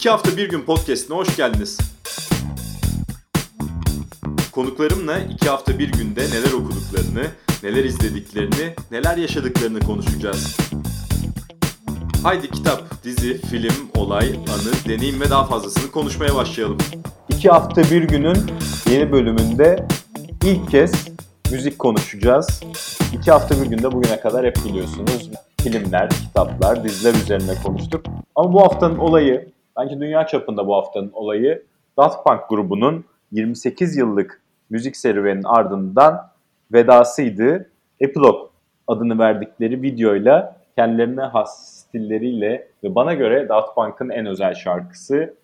İki 0.00 0.10
hafta 0.10 0.36
bir 0.36 0.48
gün 0.48 0.62
podcastine 0.62 1.16
hoş 1.16 1.36
geldiniz. 1.36 1.78
Konuklarımla 4.52 5.18
iki 5.18 5.48
hafta 5.48 5.78
bir 5.78 5.92
günde 5.92 6.20
neler 6.20 6.52
okuduklarını, 6.52 7.26
neler 7.62 7.84
izlediklerini, 7.84 8.74
neler 8.90 9.16
yaşadıklarını 9.16 9.80
konuşacağız. 9.80 10.56
Haydi 12.22 12.50
kitap, 12.50 13.04
dizi, 13.04 13.40
film, 13.40 13.90
olay, 13.94 14.28
anı, 14.28 14.88
deneyim 14.88 15.20
ve 15.20 15.30
daha 15.30 15.44
fazlasını 15.44 15.90
konuşmaya 15.90 16.34
başlayalım. 16.34 16.78
İki 17.28 17.48
hafta 17.48 17.82
bir 17.82 18.02
günün 18.02 18.38
yeni 18.90 19.12
bölümünde 19.12 19.86
ilk 20.44 20.70
kez 20.70 20.92
müzik 21.52 21.78
konuşacağız. 21.78 22.60
İki 23.12 23.30
hafta 23.30 23.62
bir 23.62 23.66
günde 23.66 23.92
bugüne 23.92 24.20
kadar 24.20 24.46
hep 24.46 24.56
biliyorsunuz 24.64 25.30
filmler, 25.62 26.10
kitaplar, 26.10 26.84
diziler 26.84 27.14
üzerine 27.14 27.54
konuştuk. 27.62 28.06
Ama 28.36 28.52
bu 28.52 28.62
haftanın 28.62 28.98
olayı, 28.98 29.50
bence 29.80 30.00
dünya 30.00 30.26
çapında 30.26 30.66
bu 30.66 30.76
haftanın 30.76 31.10
olayı 31.12 31.62
Daft 31.98 32.26
Punk 32.26 32.48
grubunun 32.48 33.04
28 33.32 33.96
yıllık 33.96 34.42
müzik 34.70 34.96
serüveninin 34.96 35.44
ardından 35.44 36.28
vedasıydı. 36.72 37.70
Epilogue 38.00 38.48
adını 38.88 39.18
verdikleri 39.18 39.82
videoyla 39.82 40.56
kendilerine 40.76 41.22
has 41.22 41.68
stilleriyle 41.68 42.68
ve 42.84 42.94
bana 42.94 43.14
göre 43.14 43.48
Daft 43.48 43.74
Punk'ın 43.74 44.10
en 44.10 44.26
özel 44.26 44.54
şarkısı 44.54 45.34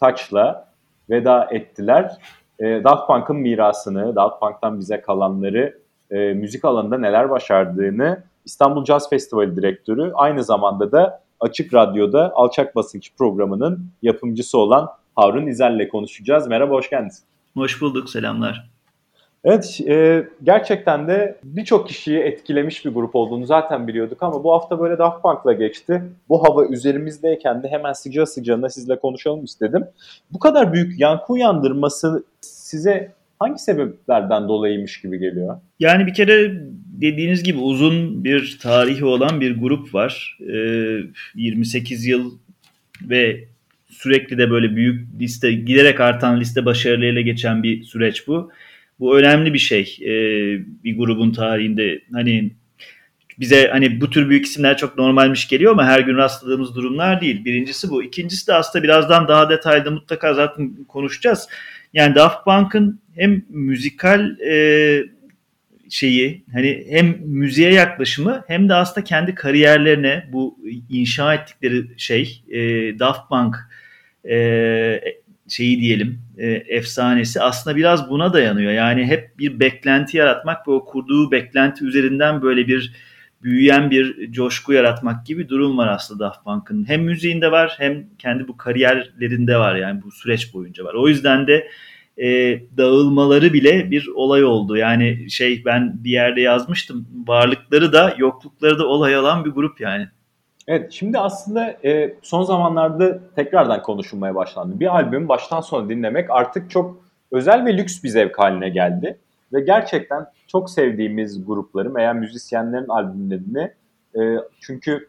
Touch'la 0.00 0.68
veda 1.10 1.48
ettiler. 1.50 2.16
E, 2.58 2.84
Daft 2.84 3.06
Punk'ın 3.06 3.36
mirasını, 3.36 4.16
Daft 4.16 4.40
Punk'tan 4.40 4.78
bize 4.78 5.00
kalanları, 5.00 5.78
e, 6.10 6.16
müzik 6.16 6.64
alanında 6.64 6.98
neler 6.98 7.30
başardığını 7.30 8.22
İstanbul 8.44 8.84
Jazz 8.84 9.10
Festivali 9.10 9.56
direktörü, 9.56 10.12
aynı 10.14 10.44
zamanda 10.44 10.92
da 10.92 11.21
Açık 11.42 11.74
Radyo'da 11.74 12.32
Alçak 12.34 12.76
Basınç 12.76 13.12
programının 13.18 13.86
yapımcısı 14.02 14.58
olan 14.58 14.88
Harun 15.16 15.46
İzel'le 15.46 15.88
konuşacağız. 15.88 16.46
Merhaba, 16.46 16.74
hoş 16.74 16.90
geldiniz. 16.90 17.22
Hoş 17.54 17.80
bulduk, 17.80 18.10
selamlar. 18.10 18.70
Evet, 19.44 19.80
e, 19.88 20.26
gerçekten 20.42 21.08
de 21.08 21.38
birçok 21.44 21.88
kişiyi 21.88 22.18
etkilemiş 22.18 22.84
bir 22.84 22.94
grup 22.94 23.16
olduğunu 23.16 23.46
zaten 23.46 23.88
biliyorduk 23.88 24.22
ama 24.22 24.44
bu 24.44 24.52
hafta 24.52 24.80
böyle 24.80 24.98
Daft 24.98 25.22
Punk'la 25.22 25.52
geçti. 25.52 26.02
Bu 26.28 26.44
hava 26.44 26.66
üzerimizdeyken 26.66 27.62
de 27.62 27.68
hemen 27.68 27.92
sıcağı 27.92 28.26
sıcağına 28.26 28.68
sizle 28.68 28.98
konuşalım 28.98 29.44
istedim. 29.44 29.86
Bu 30.30 30.38
kadar 30.38 30.72
büyük 30.72 31.00
yankı 31.00 31.32
uyandırması 31.32 32.24
size 32.40 33.12
hangi 33.42 33.58
sebeplerden 33.58 34.48
dolayıymış 34.48 35.00
gibi 35.00 35.18
geliyor? 35.18 35.56
Yani 35.80 36.06
bir 36.06 36.14
kere 36.14 36.52
dediğiniz 37.02 37.42
gibi 37.42 37.58
uzun 37.58 38.24
bir 38.24 38.58
tarihi 38.62 39.04
olan 39.04 39.40
bir 39.40 39.60
grup 39.60 39.94
var. 39.94 40.38
E, 40.40 40.98
28 41.34 42.06
yıl 42.06 42.38
ve 43.02 43.44
sürekli 43.90 44.38
de 44.38 44.50
böyle 44.50 44.76
büyük 44.76 45.20
liste, 45.20 45.52
giderek 45.52 46.00
artan 46.00 46.40
liste 46.40 46.64
başarılarıyla 46.64 47.20
geçen 47.20 47.62
bir 47.62 47.82
süreç 47.82 48.28
bu. 48.28 48.50
Bu 49.00 49.18
önemli 49.18 49.54
bir 49.54 49.58
şey 49.58 49.98
e, 50.02 50.12
bir 50.84 50.96
grubun 50.96 51.32
tarihinde. 51.32 52.00
Hani 52.12 52.50
bize 53.40 53.68
hani 53.72 54.00
bu 54.00 54.10
tür 54.10 54.28
büyük 54.28 54.46
isimler 54.46 54.76
çok 54.76 54.98
normalmiş 54.98 55.48
geliyor 55.48 55.72
ama 55.72 55.86
her 55.86 56.00
gün 56.00 56.16
rastladığımız 56.16 56.76
durumlar 56.76 57.20
değil. 57.20 57.44
Birincisi 57.44 57.90
bu. 57.90 58.02
İkincisi 58.02 58.46
de 58.46 58.54
aslında 58.54 58.82
birazdan 58.82 59.28
daha 59.28 59.50
detaylı 59.50 59.90
mutlaka 59.90 60.34
zaten 60.34 60.84
konuşacağız. 60.88 61.48
Yani 61.92 62.14
Daft 62.14 62.44
Punk'ın 62.44 63.02
hem 63.14 63.44
müzikal 63.48 64.40
e, 64.40 65.04
şeyi 65.90 66.44
hani 66.52 66.86
hem 66.88 67.18
müziğe 67.20 67.72
yaklaşımı 67.72 68.44
hem 68.46 68.68
de 68.68 68.74
aslında 68.74 69.04
kendi 69.04 69.34
kariyerlerine 69.34 70.28
bu 70.32 70.58
inşa 70.90 71.34
ettikleri 71.34 71.84
şey 71.96 72.42
e, 72.48 72.58
Daft 72.98 73.28
Punk 73.28 73.56
e, 74.28 75.00
şeyi 75.48 75.80
diyelim 75.80 76.20
e, 76.38 76.50
efsanesi 76.50 77.40
aslında 77.40 77.76
biraz 77.76 78.10
buna 78.10 78.32
dayanıyor. 78.32 78.72
Yani 78.72 79.06
hep 79.06 79.38
bir 79.38 79.60
beklenti 79.60 80.16
yaratmak 80.16 80.68
ve 80.68 80.72
o 80.72 80.84
kurduğu 80.84 81.30
beklenti 81.30 81.84
üzerinden 81.84 82.42
böyle 82.42 82.66
bir 82.66 82.92
büyüyen 83.42 83.90
bir 83.90 84.32
coşku 84.32 84.72
yaratmak 84.72 85.26
gibi 85.26 85.48
durum 85.48 85.78
var 85.78 85.88
aslında 85.88 86.24
Daft 86.24 86.44
Punk'ın. 86.44 86.88
Hem 86.88 87.02
müziğinde 87.02 87.52
var 87.52 87.74
hem 87.78 88.06
kendi 88.18 88.48
bu 88.48 88.56
kariyerlerinde 88.56 89.56
var 89.56 89.74
yani 89.74 90.02
bu 90.02 90.10
süreç 90.10 90.54
boyunca 90.54 90.84
var. 90.84 90.94
O 90.94 91.08
yüzden 91.08 91.46
de 91.46 91.68
e, 92.18 92.60
dağılmaları 92.76 93.52
bile 93.52 93.90
bir 93.90 94.08
olay 94.14 94.44
oldu. 94.44 94.76
Yani 94.76 95.30
şey 95.30 95.64
ben 95.64 96.04
bir 96.04 96.10
yerde 96.10 96.40
yazmıştım 96.40 97.08
varlıkları 97.26 97.92
da 97.92 98.14
yoklukları 98.18 98.78
da 98.78 98.86
olay 98.86 99.18
olan 99.18 99.44
bir 99.44 99.50
grup 99.50 99.80
yani. 99.80 100.08
Evet 100.68 100.92
şimdi 100.92 101.18
aslında 101.18 101.76
e, 101.84 102.14
son 102.22 102.42
zamanlarda 102.42 103.20
tekrardan 103.36 103.82
konuşulmaya 103.82 104.34
başlandı. 104.34 104.80
Bir 104.80 104.94
albüm 104.94 105.28
baştan 105.28 105.60
sona 105.60 105.88
dinlemek 105.88 106.30
artık 106.30 106.70
çok 106.70 107.04
özel 107.32 107.64
ve 107.66 107.76
lüks 107.76 108.02
bir 108.02 108.08
zevk 108.08 108.38
haline 108.38 108.68
geldi. 108.68 109.18
Ve 109.52 109.60
gerçekten 109.60 110.26
çok 110.46 110.70
sevdiğimiz 110.70 111.46
grupların 111.46 111.94
veya 111.94 112.12
müzisyenlerin 112.12 112.88
albümlerini 112.88 113.72
e, 114.20 114.38
çünkü 114.60 115.08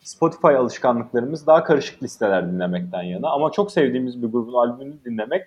Spotify 0.00 0.46
alışkanlıklarımız 0.46 1.46
daha 1.46 1.64
karışık 1.64 2.02
listeler 2.02 2.52
dinlemekten 2.52 3.02
yana 3.02 3.30
ama 3.30 3.50
çok 3.50 3.72
sevdiğimiz 3.72 4.22
bir 4.22 4.28
grubun 4.28 4.52
albümünü 4.52 5.04
dinlemek 5.04 5.46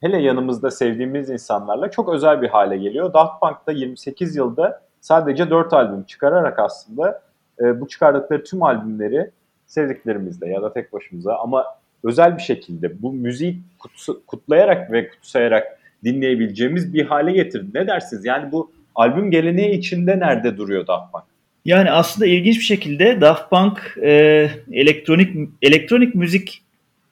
hele 0.00 0.22
yanımızda 0.22 0.70
sevdiğimiz 0.70 1.30
insanlarla 1.30 1.90
çok 1.90 2.08
özel 2.08 2.42
bir 2.42 2.48
hale 2.48 2.76
geliyor. 2.76 3.12
Daft 3.12 3.40
Punk 3.40 3.66
da 3.66 3.72
28 3.72 4.36
yılda 4.36 4.82
sadece 5.00 5.50
4 5.50 5.72
albüm 5.72 6.02
çıkararak 6.02 6.58
aslında 6.58 7.22
e, 7.60 7.80
bu 7.80 7.88
çıkardıkları 7.88 8.44
tüm 8.44 8.62
albümleri 8.62 9.30
sevdiklerimizle 9.66 10.48
ya 10.48 10.62
da 10.62 10.72
tek 10.72 10.92
başımıza 10.92 11.36
ama 11.38 11.64
özel 12.04 12.36
bir 12.36 12.42
şekilde 12.42 13.02
bu 13.02 13.12
müziği 13.12 13.58
kutsu, 13.78 14.26
kutlayarak 14.26 14.92
ve 14.92 15.10
kutsayarak 15.10 15.79
dinleyebileceğimiz 16.04 16.94
bir 16.94 17.04
hale 17.04 17.32
getirdi. 17.32 17.66
Ne 17.74 17.86
dersiniz? 17.86 18.24
Yani 18.24 18.52
bu 18.52 18.72
albüm 18.94 19.30
geleneği 19.30 19.78
içinde 19.78 20.18
nerede 20.18 20.56
duruyor 20.56 20.86
Daft 20.86 21.12
Punk? 21.12 21.24
Yani 21.64 21.90
aslında 21.90 22.26
ilginç 22.26 22.58
bir 22.58 22.64
şekilde 22.64 23.20
Daft 23.20 23.50
Punk 23.50 23.98
e, 24.02 24.50
elektronik 24.72 25.48
elektronik 25.62 26.14
müzik 26.14 26.62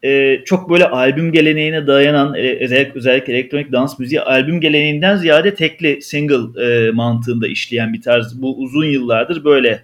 e, 0.04 0.40
çok 0.44 0.70
böyle 0.70 0.84
albüm 0.84 1.32
geleneğine 1.32 1.86
dayanan 1.86 2.34
e, 2.34 2.64
özellikle, 2.64 2.92
özellikle 2.94 3.32
elektronik 3.32 3.72
dans 3.72 3.98
müziği 3.98 4.20
albüm 4.20 4.60
geleneğinden 4.60 5.16
ziyade 5.16 5.54
tekli 5.54 6.02
single 6.02 6.64
e, 6.64 6.90
mantığında 6.90 7.48
işleyen 7.48 7.92
bir 7.92 8.02
tarz. 8.02 8.42
Bu 8.42 8.58
uzun 8.58 8.86
yıllardır 8.86 9.44
böyle 9.44 9.82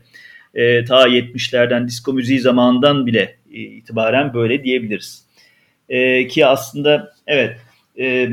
e, 0.54 0.84
ta 0.84 1.09
70'lerden 1.09 1.88
disco 1.88 2.12
müziği 2.12 2.41
zamanından 2.41 3.06
bile 3.06 3.36
itibaren 3.50 4.34
böyle 4.34 4.65
diyebiliriz. 4.65 5.25
E, 5.88 6.26
ki 6.26 6.47
aslında 6.47 7.12
evet 7.26 7.56
e, 7.98 8.28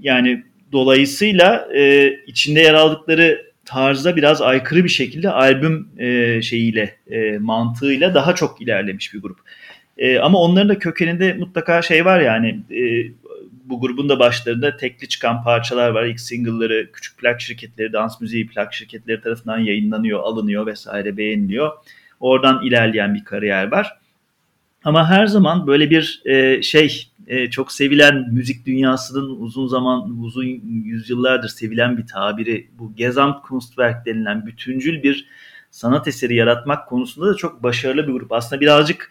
yani 0.00 0.44
dolayısıyla 0.72 1.68
e, 1.74 2.12
içinde 2.26 2.60
yer 2.60 2.74
aldıkları 2.74 3.48
tarza 3.64 4.16
biraz 4.16 4.42
aykırı 4.42 4.84
bir 4.84 4.88
şekilde 4.88 5.30
albüm 5.30 5.88
e, 5.98 6.42
şeyiyle 6.42 6.96
e, 7.10 7.38
mantığıyla 7.38 8.14
daha 8.14 8.34
çok 8.34 8.62
ilerlemiş 8.62 9.14
bir 9.14 9.22
grup. 9.22 9.38
E, 9.98 10.18
ama 10.18 10.38
onların 10.38 10.68
da 10.68 10.78
kökeninde 10.78 11.32
mutlaka 11.32 11.82
şey 11.82 12.04
var 12.04 12.20
yani 12.20 12.60
e, 12.70 13.12
bu 13.64 13.80
grubun 13.80 14.08
da 14.08 14.18
başlarında 14.18 14.76
tekli 14.76 15.08
çıkan 15.08 15.42
parçalar 15.44 15.90
var. 15.90 16.04
İlk 16.04 16.20
single'ları 16.20 16.92
küçük 16.92 17.18
plak 17.18 17.40
şirketleri, 17.40 17.92
dans 17.92 18.20
müziği 18.20 18.46
plak 18.46 18.74
şirketleri 18.74 19.20
tarafından 19.20 19.58
yayınlanıyor, 19.58 20.20
alınıyor 20.20 20.66
vesaire 20.66 21.16
beğeniliyor. 21.16 21.72
Oradan 22.20 22.66
ilerleyen 22.66 23.14
bir 23.14 23.24
kariyer 23.24 23.70
var. 23.72 23.98
Ama 24.84 25.10
her 25.10 25.26
zaman 25.26 25.66
böyle 25.66 25.90
bir 25.90 26.22
e, 26.24 26.62
şey 26.62 27.08
e, 27.28 27.50
çok 27.50 27.72
sevilen 27.72 28.28
müzik 28.32 28.66
dünyasının 28.66 29.40
uzun 29.40 29.66
zaman 29.66 30.18
uzun 30.20 30.44
yüzyıllardır 30.84 31.48
sevilen 31.48 31.98
bir 31.98 32.06
tabiri 32.06 32.70
bu 32.78 32.94
Gesamtkunstwerk 32.94 34.06
denilen 34.06 34.46
bütüncül 34.46 35.02
bir 35.02 35.28
sanat 35.70 36.08
eseri 36.08 36.34
yaratmak 36.34 36.88
konusunda 36.88 37.30
da 37.30 37.34
çok 37.34 37.62
başarılı 37.62 38.08
bir 38.08 38.12
grup. 38.12 38.32
Aslında 38.32 38.60
birazcık 38.60 39.10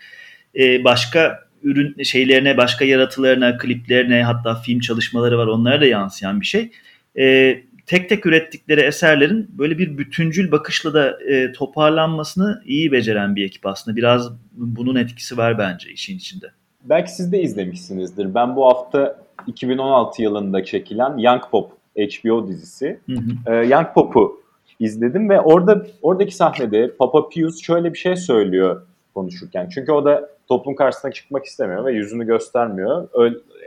e, 0.56 0.84
başka 0.84 1.48
ürün 1.64 2.04
şeylerine, 2.04 2.58
başka 2.58 2.86
yaratılarına, 2.86 3.58
kliplerine 3.58 4.24
hatta 4.24 4.56
film 4.56 4.80
çalışmaları 4.80 5.38
var 5.38 5.48
onlara 5.48 5.82
da 5.82 5.86
yansıyan 5.86 6.42
bir 6.42 6.46
şey. 6.46 6.72
E, 7.20 7.58
tek 7.86 8.10
tek 8.10 8.26
ürettikleri 8.26 8.82
eserlerin 8.82 9.48
böyle 9.58 9.78
bir 9.78 9.98
bütüncül 9.98 10.52
bakışla 10.52 10.94
da 10.94 11.20
toparlanmasını 11.54 12.62
iyi 12.66 12.92
beceren 12.92 13.36
bir 13.36 13.46
ekip 13.46 13.66
aslında. 13.66 13.98
Biraz 13.98 14.32
bunun 14.52 14.96
etkisi 14.96 15.38
var 15.38 15.58
bence 15.58 15.92
işin 15.92 16.18
içinde. 16.18 16.52
Belki 16.90 17.12
siz 17.12 17.32
de 17.32 17.42
izlemişsinizdir. 17.42 18.36
Ben 18.36 18.56
bu 18.56 18.66
hafta 18.66 19.20
2016 19.48 20.22
yılında 20.22 20.64
çekilen 20.64 21.18
Young 21.18 21.42
Pop 21.52 21.72
HBO 21.98 22.48
dizisi. 22.48 23.00
Hı 23.06 23.14
hı. 23.14 23.54
Ee, 23.54 23.68
Young 23.68 23.88
Pop'u 23.94 24.42
izledim 24.80 25.30
ve 25.30 25.42
orada 25.42 25.86
oradaki 26.02 26.36
sahnede 26.36 26.92
Papa 27.00 27.30
Pius 27.30 27.62
şöyle 27.62 27.94
bir 27.94 27.98
şey 27.98 28.16
söylüyor 28.16 28.82
konuşurken. 29.14 29.70
Çünkü 29.70 29.92
o 29.92 30.06
da 30.06 30.30
toplum 30.48 30.76
karşısına 30.76 31.12
çıkmak 31.12 31.46
istemiyor 31.46 31.86
ve 31.86 31.94
yüzünü 31.94 32.26
göstermiyor. 32.26 33.08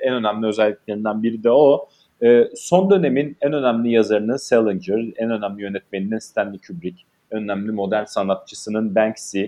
En 0.02 0.14
önemli 0.14 0.46
özelliklerinden 0.46 1.22
biri 1.22 1.44
de 1.44 1.50
o. 1.50 1.88
Ee, 2.22 2.48
son 2.56 2.90
dönemin 2.90 3.36
en 3.40 3.52
önemli 3.52 3.92
yazarının 3.92 4.36
Salinger, 4.36 5.12
en 5.16 5.30
önemli 5.30 5.62
yönetmeninin 5.62 6.18
Stanley 6.18 6.60
Kubrick, 6.66 7.02
en 7.30 7.38
önemli 7.38 7.72
modern 7.72 8.04
sanatçısının 8.04 8.94
Banksy, 8.94 9.44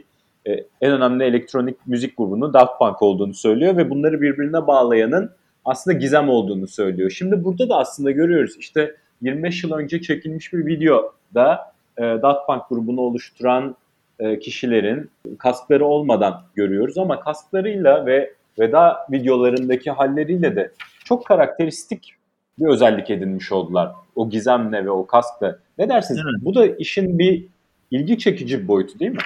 e, 0.47 0.53
en 0.81 0.93
önemli 0.93 1.25
elektronik 1.25 1.77
müzik 1.87 2.17
grubunun 2.17 2.55
Daft 2.55 2.79
Punk 2.79 3.03
olduğunu 3.03 3.35
söylüyor 3.35 3.77
ve 3.77 3.91
bunları 3.91 4.21
birbirine 4.21 4.67
bağlayanın 4.67 5.31
aslında 5.65 5.99
gizem 5.99 6.29
olduğunu 6.29 6.69
söylüyor. 6.69 7.11
Şimdi 7.11 7.44
burada 7.44 7.69
da 7.69 7.77
aslında 7.77 8.11
görüyoruz 8.11 8.56
işte 8.59 8.97
25 9.23 9.65
yıl 9.65 9.73
önce 9.73 10.00
çekilmiş 10.00 10.53
bir 10.53 10.67
videoda 10.67 11.73
e, 11.99 12.03
Daft 12.03 12.47
Punk 12.47 12.69
grubunu 12.69 13.00
oluşturan 13.00 13.77
e, 14.19 14.39
kişilerin 14.39 15.11
kaskları 15.39 15.85
olmadan 15.85 16.43
görüyoruz 16.55 16.99
ama 16.99 17.21
kasklarıyla 17.21 18.06
ve 18.06 18.35
veda 18.59 19.06
videolarındaki 19.11 19.91
halleriyle 19.91 20.56
de 20.56 20.73
çok 21.05 21.27
karakteristik 21.27 22.15
bir 22.59 22.67
özellik 22.67 23.11
edinmiş 23.11 23.53
oldular. 23.53 23.93
O 24.17 24.31
gizemle 24.31 24.85
ve 24.85 24.91
o 24.91 25.06
kaskla. 25.06 25.59
Ne 25.79 25.89
dersiniz? 25.89 26.21
Evet. 26.25 26.44
Bu 26.44 26.55
da 26.55 26.67
işin 26.67 27.19
bir 27.19 27.47
ilgi 27.91 28.19
çekici 28.19 28.62
bir 28.62 28.69
boyutu 28.69 28.99
değil 28.99 29.11
mi? 29.11 29.19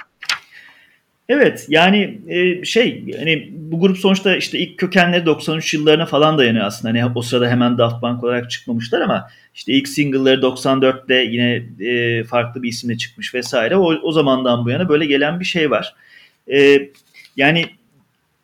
Evet 1.29 1.65
yani 1.69 2.19
e, 2.27 2.65
şey 2.65 3.13
hani 3.17 3.49
bu 3.51 3.79
grup 3.79 3.97
sonuçta 3.97 4.35
işte 4.35 4.59
ilk 4.59 4.77
kökenleri 4.77 5.25
93 5.25 5.73
yıllarına 5.73 6.05
falan 6.05 6.37
dayanıyor 6.37 6.65
aslında. 6.65 6.99
Hani 6.99 7.11
o 7.15 7.21
sırada 7.21 7.49
hemen 7.49 7.77
Daft 7.77 8.01
Punk 8.01 8.23
olarak 8.23 8.51
çıkmamışlar 8.51 9.01
ama 9.01 9.27
işte 9.55 9.73
ilk 9.73 9.87
single'ları 9.87 10.41
94'te 10.41 11.15
yine 11.15 11.63
e, 11.89 12.23
farklı 12.23 12.63
bir 12.63 12.69
isimle 12.69 12.97
çıkmış 12.97 13.33
vesaire. 13.33 13.75
O, 13.75 13.93
o 13.93 14.11
zamandan 14.11 14.65
bu 14.65 14.69
yana 14.69 14.89
böyle 14.89 15.05
gelen 15.05 15.39
bir 15.39 15.45
şey 15.45 15.71
var. 15.71 15.95
E, 16.53 16.89
yani 17.37 17.65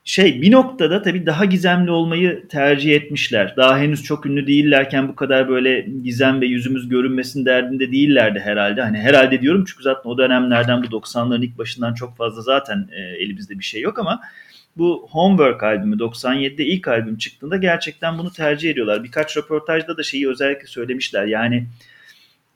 şey 0.06 0.42
bir 0.42 0.52
noktada 0.52 1.02
tabii 1.02 1.26
daha 1.26 1.46
gizemli 1.46 1.92
olmayı 1.92 2.48
tercih 2.48 2.96
etmişler. 2.96 3.54
Daha 3.58 3.80
henüz 3.80 4.04
çok 4.04 4.26
ünlü 4.26 4.48
değillerken 4.48 5.08
bu 5.08 5.16
kadar 5.16 5.50
böyle 5.50 5.88
gizem 6.04 6.42
ve 6.42 6.46
yüzümüz 6.46 6.90
görünmesin 6.90 7.46
derdinde 7.46 7.92
değillerdi 7.92 8.40
herhalde. 8.40 8.82
Hani 8.82 8.98
herhalde 8.98 9.42
diyorum 9.42 9.66
çünkü 9.68 9.84
zaten 9.84 10.10
o 10.10 10.18
dönemlerden 10.18 10.84
bu 10.84 10.88
90'ların 10.88 11.46
ilk 11.46 11.58
başından 11.58 11.94
çok 11.94 12.18
fazla 12.18 12.42
zaten 12.42 12.90
e, 12.92 13.02
elimizde 13.02 13.60
bir 13.60 13.64
şey 13.64 13.82
yok 13.82 14.00
ama 14.00 14.22
bu 14.78 15.08
Homework 15.12 15.64
albümü 15.64 15.96
97'de 15.96 16.66
ilk 16.66 16.88
albüm 16.88 17.18
çıktığında 17.18 17.58
gerçekten 17.58 18.18
bunu 18.18 18.32
tercih 18.32 18.70
ediyorlar. 18.70 19.04
Birkaç 19.04 19.38
röportajda 19.38 19.98
da 19.98 20.04
şeyi 20.04 20.30
özellikle 20.30 20.68
söylemişler. 20.68 21.26
Yani 21.26 21.66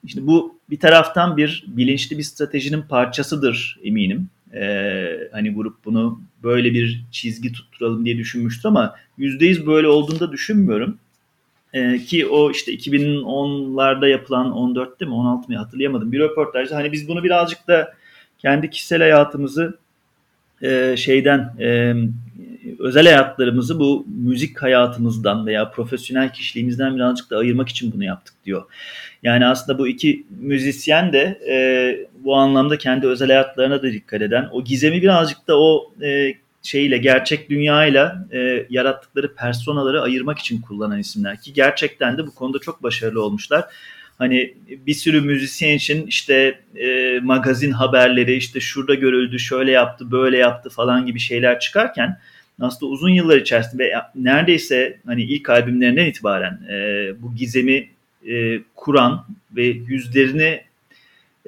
işte 0.04 0.28
bu 0.28 0.60
bir 0.70 0.80
taraftan 0.80 1.38
bir 1.38 1.66
bilinçli 1.68 2.18
bir 2.18 2.24
stratejinin 2.24 2.82
parçasıdır 2.82 3.80
eminim. 3.84 4.30
Ee, 4.54 5.30
hani 5.32 5.54
grup 5.54 5.86
bunu 5.86 6.22
böyle 6.44 6.74
bir 6.74 7.06
çizgi 7.12 7.52
tutturalım 7.52 8.06
diye 8.06 8.18
düşünmüştü 8.18 8.68
ama 8.68 8.96
%100 9.18 9.66
böyle 9.66 9.88
olduğunda 9.88 10.32
düşünmüyorum. 10.32 10.98
Ee, 11.74 11.98
ki 11.98 12.28
o 12.28 12.52
işte 12.52 12.74
2010'larda 12.74 14.08
yapılan 14.10 14.48
14'te 14.48 15.06
mi 15.06 15.14
16 15.14 15.52
mı 15.52 15.58
hatırlayamadım 15.58 16.12
bir 16.12 16.20
röportajda 16.20 16.76
hani 16.76 16.92
biz 16.92 17.08
bunu 17.08 17.24
birazcık 17.24 17.68
da 17.68 17.94
kendi 18.40 18.70
kişisel 18.70 19.00
hayatımızı 19.00 19.78
e, 20.62 20.96
şeyden 20.98 21.56
e, 21.60 21.94
özel 22.80 23.06
hayatlarımızı 23.06 23.80
bu 23.80 24.06
müzik 24.24 24.62
hayatımızdan 24.62 25.46
veya 25.46 25.72
profesyonel 25.72 26.34
kişiliğimizden 26.34 26.96
birazcık 26.96 27.30
da 27.30 27.38
ayırmak 27.38 27.70
için 27.70 27.92
bunu 27.92 28.04
yaptık 28.04 28.36
diyor. 28.46 28.64
Yani 29.24 29.46
aslında 29.46 29.80
bu 29.80 29.88
iki 29.88 30.26
müzisyen 30.40 31.14
de 31.14 31.40
e, 31.50 31.56
bu 32.24 32.36
anlamda 32.36 32.78
kendi 32.78 33.08
özel 33.08 33.28
hayatlarına 33.28 33.82
da 33.84 33.92
dikkat 33.92 34.22
eden, 34.22 34.50
o 34.52 34.64
gizemi 34.64 35.02
birazcık 35.02 35.48
da 35.48 35.60
o 35.60 35.94
e, 36.02 36.34
şeyle 36.64 36.98
gerçek 36.98 37.50
dünyayla 37.50 38.28
e, 38.32 38.66
yarattıkları 38.70 39.36
personaları 39.36 40.02
ayırmak 40.02 40.40
için 40.40 40.62
kullanan 40.62 41.00
isimler 41.00 41.42
ki 41.42 41.54
gerçekten 41.54 42.18
de 42.18 42.28
bu 42.28 42.36
konuda 42.36 42.60
çok 42.60 42.84
başarılı 42.84 43.24
olmuşlar. 43.24 43.66
Hani 44.18 44.54
bir 44.88 44.94
sürü 44.94 45.22
müzisyen 45.22 45.76
için 45.76 46.08
işte 46.08 46.60
e, 46.76 47.20
magazin 47.24 47.72
haberleri 47.72 48.36
işte 48.36 48.60
şurada 48.60 48.94
görüldü, 48.94 49.40
şöyle 49.40 49.72
yaptı, 49.72 50.12
böyle 50.12 50.38
yaptı 50.38 50.70
falan 50.70 51.06
gibi 51.06 51.20
şeyler 51.20 51.60
çıkarken 51.60 52.20
aslında 52.62 52.92
uzun 52.92 53.10
yıllar 53.10 53.38
içerisinde 53.38 53.84
ve 53.84 53.94
neredeyse 54.16 55.00
hani 55.06 55.24
ilk 55.24 55.50
albümlerinden 55.50 56.06
itibaren 56.06 56.60
e, 56.70 57.12
bu 57.22 57.36
gizemi 57.36 57.90
e, 58.30 58.60
kuran 58.76 59.26
ve 59.52 59.64
yüzlerini 59.66 60.62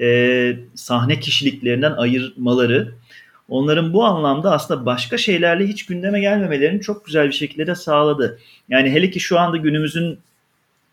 e, 0.01 0.57
sahne 0.75 1.19
kişiliklerinden 1.19 1.91
ayırmaları 1.91 2.93
onların 3.49 3.93
bu 3.93 4.05
anlamda 4.05 4.51
aslında 4.51 4.85
başka 4.85 5.17
şeylerle 5.17 5.67
hiç 5.67 5.85
gündeme 5.85 6.19
gelmemelerini 6.19 6.81
çok 6.81 7.05
güzel 7.05 7.27
bir 7.27 7.33
şekilde 7.33 7.67
de 7.67 7.75
sağladı. 7.75 8.39
Yani 8.69 8.91
hele 8.91 9.09
ki 9.09 9.19
şu 9.19 9.39
anda 9.39 9.57
günümüzün 9.57 10.19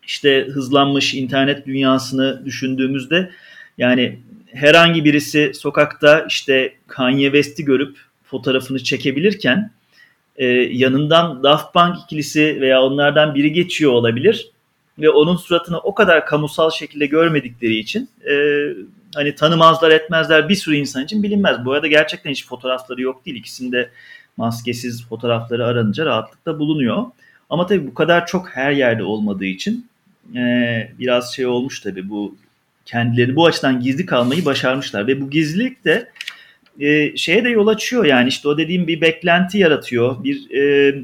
işte 0.03 0.47
hızlanmış 0.53 1.13
internet 1.13 1.65
dünyasını 1.65 2.45
düşündüğümüzde 2.45 3.29
yani 3.77 4.19
herhangi 4.53 5.05
birisi 5.05 5.51
sokakta 5.53 6.25
işte 6.29 6.73
Kanye 6.87 7.25
West'i 7.25 7.65
görüp 7.65 7.97
fotoğrafını 8.23 8.83
çekebilirken 8.83 9.71
e, 10.37 10.45
yanından 10.71 11.43
Daft 11.43 11.73
Punk 11.73 11.95
ikilisi 12.05 12.61
veya 12.61 12.81
onlardan 12.81 13.35
biri 13.35 13.53
geçiyor 13.53 13.91
olabilir 13.91 14.51
ve 14.99 15.09
onun 15.09 15.35
suratını 15.35 15.79
o 15.79 15.95
kadar 15.95 16.25
kamusal 16.25 16.71
şekilde 16.71 17.05
görmedikleri 17.05 17.75
için 17.75 18.09
e, 18.29 18.33
hani 19.15 19.35
tanımazlar 19.35 19.91
etmezler 19.91 20.49
bir 20.49 20.55
sürü 20.55 20.75
insan 20.75 21.03
için 21.03 21.23
bilinmez. 21.23 21.65
Bu 21.65 21.73
arada 21.73 21.87
gerçekten 21.87 22.31
hiç 22.31 22.47
fotoğrafları 22.47 23.01
yok 23.01 23.25
değil. 23.25 23.37
İkisinde 23.37 23.89
maskesiz 24.37 25.07
fotoğrafları 25.07 25.65
aranınca 25.65 26.05
rahatlıkla 26.05 26.59
bulunuyor. 26.59 27.05
Ama 27.49 27.67
tabii 27.67 27.87
bu 27.87 27.93
kadar 27.93 28.25
çok 28.25 28.49
her 28.49 28.71
yerde 28.71 29.03
olmadığı 29.03 29.45
için 29.45 29.87
e, 30.35 30.41
biraz 30.99 31.35
şey 31.35 31.45
olmuş 31.45 31.79
tabii 31.79 32.09
bu 32.09 32.35
kendileri 32.85 33.35
bu 33.35 33.45
açıdan 33.45 33.79
gizli 33.79 34.05
kalmayı 34.05 34.45
başarmışlar 34.45 35.07
ve 35.07 35.21
bu 35.21 35.29
gizlilik 35.29 35.85
de 35.85 36.11
e, 36.79 37.17
şeye 37.17 37.43
de 37.43 37.49
yol 37.49 37.67
açıyor 37.67 38.05
yani 38.05 38.29
işte 38.29 38.47
o 38.47 38.57
dediğim 38.57 38.87
bir 38.87 39.01
beklenti 39.01 39.57
yaratıyor. 39.57 40.23
Bir 40.23 40.51
e, 40.51 40.95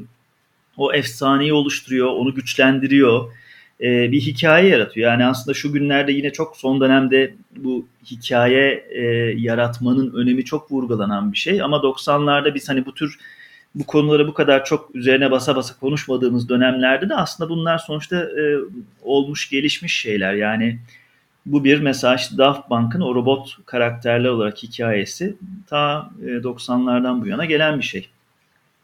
o 0.76 0.92
efsaneyi 0.92 1.52
oluşturuyor, 1.52 2.08
onu 2.08 2.34
güçlendiriyor. 2.34 3.32
E, 3.80 4.12
bir 4.12 4.20
hikaye 4.20 4.68
yaratıyor. 4.68 5.10
Yani 5.10 5.26
aslında 5.26 5.54
şu 5.54 5.72
günlerde 5.72 6.12
yine 6.12 6.30
çok 6.30 6.56
son 6.56 6.80
dönemde 6.80 7.34
bu 7.56 7.86
hikaye 8.10 8.86
e, 8.90 9.02
yaratmanın 9.36 10.14
önemi 10.14 10.44
çok 10.44 10.72
vurgulanan 10.72 11.32
bir 11.32 11.38
şey. 11.38 11.62
Ama 11.62 11.76
90'larda 11.76 12.54
biz 12.54 12.68
hani 12.68 12.86
bu 12.86 12.94
tür 12.94 13.18
bu 13.74 13.86
konuları 13.86 14.28
bu 14.28 14.34
kadar 14.34 14.64
çok 14.64 14.94
üzerine 14.94 15.30
basa 15.30 15.56
basa 15.56 15.76
konuşmadığımız 15.80 16.48
dönemlerde 16.48 17.08
de 17.08 17.14
aslında 17.14 17.50
bunlar 17.50 17.78
sonuçta 17.78 18.16
e, 18.16 18.58
olmuş 19.02 19.50
gelişmiş 19.50 20.00
şeyler. 20.00 20.34
Yani 20.34 20.78
bu 21.46 21.64
bir 21.64 21.80
mesela 21.80 22.14
işte 22.14 22.38
Daft 22.38 22.68
Punk'ın 22.68 23.00
o 23.00 23.14
robot 23.14 23.56
karakterler 23.66 24.28
olarak 24.28 24.62
hikayesi 24.62 25.36
ta 25.66 26.10
90'lardan 26.22 27.18
e, 27.18 27.22
bu 27.22 27.26
yana 27.26 27.44
gelen 27.44 27.78
bir 27.78 27.84
şey. 27.84 28.08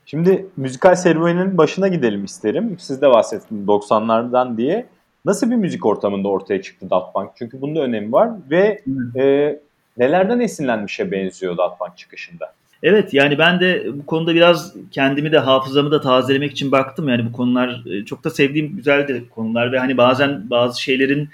Şimdi 0.07 0.47
müzikal 0.57 0.95
serüvenin 0.95 1.59
başına 1.59 1.89
gidelim 1.89 2.25
isterim. 2.25 2.77
Siz 2.79 3.03
de 3.03 3.11
bahsettiniz 3.11 3.67
90'lardan 3.67 4.57
diye. 4.57 4.87
Nasıl 5.25 5.51
bir 5.51 5.57
müzik 5.57 5.87
ortamında 5.87 6.29
ortaya 6.29 6.63
çıktı 6.63 6.91
Daft 6.91 7.15
Punk? 7.15 7.31
Çünkü 7.39 7.61
bunda 7.61 7.81
önemi 7.81 8.13
var 8.13 8.31
ve 8.51 8.83
e, 9.17 9.59
nelerden 9.99 10.41
esinlenmişe 10.41 11.11
benziyor 11.11 11.59
Daft 11.59 11.79
Punk 11.79 11.99
çıkışında? 11.99 12.53
Evet 12.83 13.15
yani 13.15 13.39
ben 13.39 13.61
de 13.61 13.87
bu 13.95 14.07
konuda 14.07 14.35
biraz 14.35 14.75
kendimi 14.91 15.33
de 15.33 15.39
hafızamı 15.39 15.91
da 15.91 16.01
tazelemek 16.01 16.53
için 16.53 16.73
baktım. 16.73 17.09
Yani 17.09 17.27
bu 17.27 17.33
konular 17.33 17.83
e, 17.87 18.05
çok 18.05 18.25
da 18.25 18.31
sevdiğim 18.31 18.77
güzel 18.77 19.09
de 19.09 19.29
konular 19.29 19.73
ve 19.73 19.79
hani 19.79 19.97
bazen 19.97 20.51
bazı 20.51 20.83
şeylerin 20.83 21.29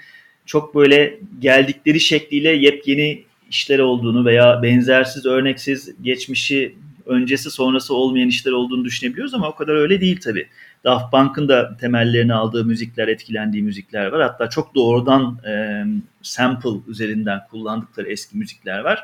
çok 0.47 0.75
böyle 0.75 1.19
geldikleri 1.39 1.99
şekliyle 1.99 2.49
yepyeni 2.49 3.23
işler 3.49 3.79
olduğunu 3.79 4.25
veya 4.25 4.63
benzersiz, 4.63 5.25
örneksiz, 5.25 5.95
geçmişi 6.01 6.75
öncesi 7.05 7.51
sonrası 7.51 7.93
olmayan 7.93 8.27
işler 8.27 8.51
olduğunu 8.51 8.85
düşünebiliyoruz 8.85 9.33
ama 9.33 9.49
o 9.49 9.55
kadar 9.55 9.75
öyle 9.75 10.01
değil 10.01 10.19
tabii. 10.23 10.47
Daft 10.83 11.11
Punk'ın 11.11 11.49
da 11.49 11.77
temellerini 11.77 12.33
aldığı 12.33 12.65
müzikler, 12.65 13.07
etkilendiği 13.07 13.63
müzikler 13.63 14.07
var. 14.07 14.21
Hatta 14.21 14.49
çok 14.49 14.75
doğrudan 14.75 15.39
e, 15.47 15.83
sample 16.21 16.69
üzerinden 16.87 17.39
kullandıkları 17.51 18.11
eski 18.11 18.37
müzikler 18.37 18.79
var. 18.79 19.03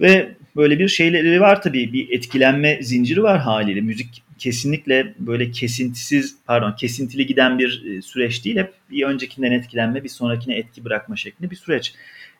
Ve 0.00 0.34
böyle 0.56 0.78
bir 0.78 0.88
şeyleri 0.88 1.40
var 1.40 1.62
tabii. 1.62 1.92
Bir 1.92 2.10
etkilenme 2.10 2.82
zinciri 2.82 3.22
var 3.22 3.40
haliyle. 3.40 3.80
Müzik 3.80 4.23
kesinlikle 4.38 5.14
böyle 5.18 5.50
kesintisiz, 5.50 6.36
pardon 6.46 6.72
kesintili 6.72 7.26
giden 7.26 7.58
bir 7.58 7.84
e, 7.86 8.02
süreç 8.02 8.44
değil. 8.44 8.56
Hep 8.56 8.72
bir 8.90 9.02
öncekinden 9.02 9.52
etkilenme, 9.52 10.04
bir 10.04 10.08
sonrakine 10.08 10.56
etki 10.56 10.84
bırakma 10.84 11.16
şeklinde 11.16 11.50
bir 11.50 11.56
süreç. 11.56 11.94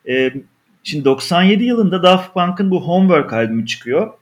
E, 0.09 0.33
şimdi 0.83 1.05
97 1.05 1.65
yılında 1.65 2.03
Daft 2.03 2.35
Punk'ın 2.35 2.71
bu 2.71 2.89
Homework 2.89 3.33
albümü 3.33 3.67
çıkıyor. 3.67 4.13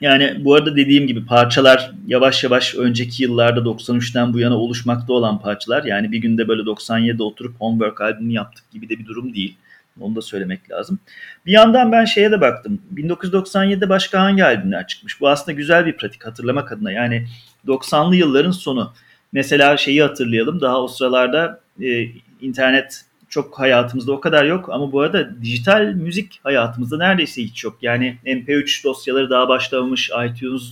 Yani 0.00 0.44
bu 0.44 0.54
arada 0.54 0.76
dediğim 0.76 1.06
gibi 1.06 1.26
parçalar 1.26 1.92
yavaş 2.06 2.44
yavaş 2.44 2.74
önceki 2.74 3.22
yıllarda 3.22 3.60
93'ten 3.60 4.34
bu 4.34 4.38
yana 4.38 4.56
oluşmakta 4.56 5.12
olan 5.12 5.40
parçalar. 5.40 5.84
Yani 5.84 6.12
bir 6.12 6.18
günde 6.18 6.48
böyle 6.48 6.62
97'de 6.62 7.22
oturup 7.22 7.60
Homework 7.60 8.00
albümünü 8.00 8.32
yaptık 8.32 8.70
gibi 8.70 8.88
de 8.88 8.98
bir 8.98 9.06
durum 9.06 9.34
değil. 9.34 9.56
Onu 10.00 10.16
da 10.16 10.22
söylemek 10.22 10.70
lazım. 10.70 10.98
Bir 11.46 11.52
yandan 11.52 11.92
ben 11.92 12.04
şeye 12.04 12.30
de 12.30 12.40
baktım. 12.40 12.82
1997'de 12.94 13.88
başka 13.88 14.20
hangi 14.20 14.44
albümler 14.44 14.86
çıkmış? 14.86 15.20
Bu 15.20 15.28
aslında 15.28 15.52
güzel 15.52 15.86
bir 15.86 15.96
pratik 15.96 16.26
hatırlamak 16.26 16.72
adına. 16.72 16.92
Yani 16.92 17.26
90'lı 17.66 18.16
yılların 18.16 18.50
sonu. 18.50 18.92
Mesela 19.32 19.76
şeyi 19.76 20.02
hatırlayalım. 20.02 20.60
Daha 20.60 20.82
o 20.82 20.88
sıralarda 20.88 21.60
e, 21.82 22.06
internet 22.40 23.04
çok 23.28 23.58
hayatımızda 23.58 24.12
o 24.12 24.20
kadar 24.20 24.44
yok 24.44 24.68
ama 24.72 24.92
bu 24.92 25.00
arada 25.00 25.42
dijital 25.42 25.92
müzik 25.94 26.40
hayatımızda 26.44 26.98
neredeyse 26.98 27.42
hiç 27.42 27.64
yok. 27.64 27.78
Yani 27.82 28.16
MP3 28.26 28.84
dosyaları 28.84 29.30
daha 29.30 29.48
başlamamış, 29.48 30.10
iTunes 30.26 30.62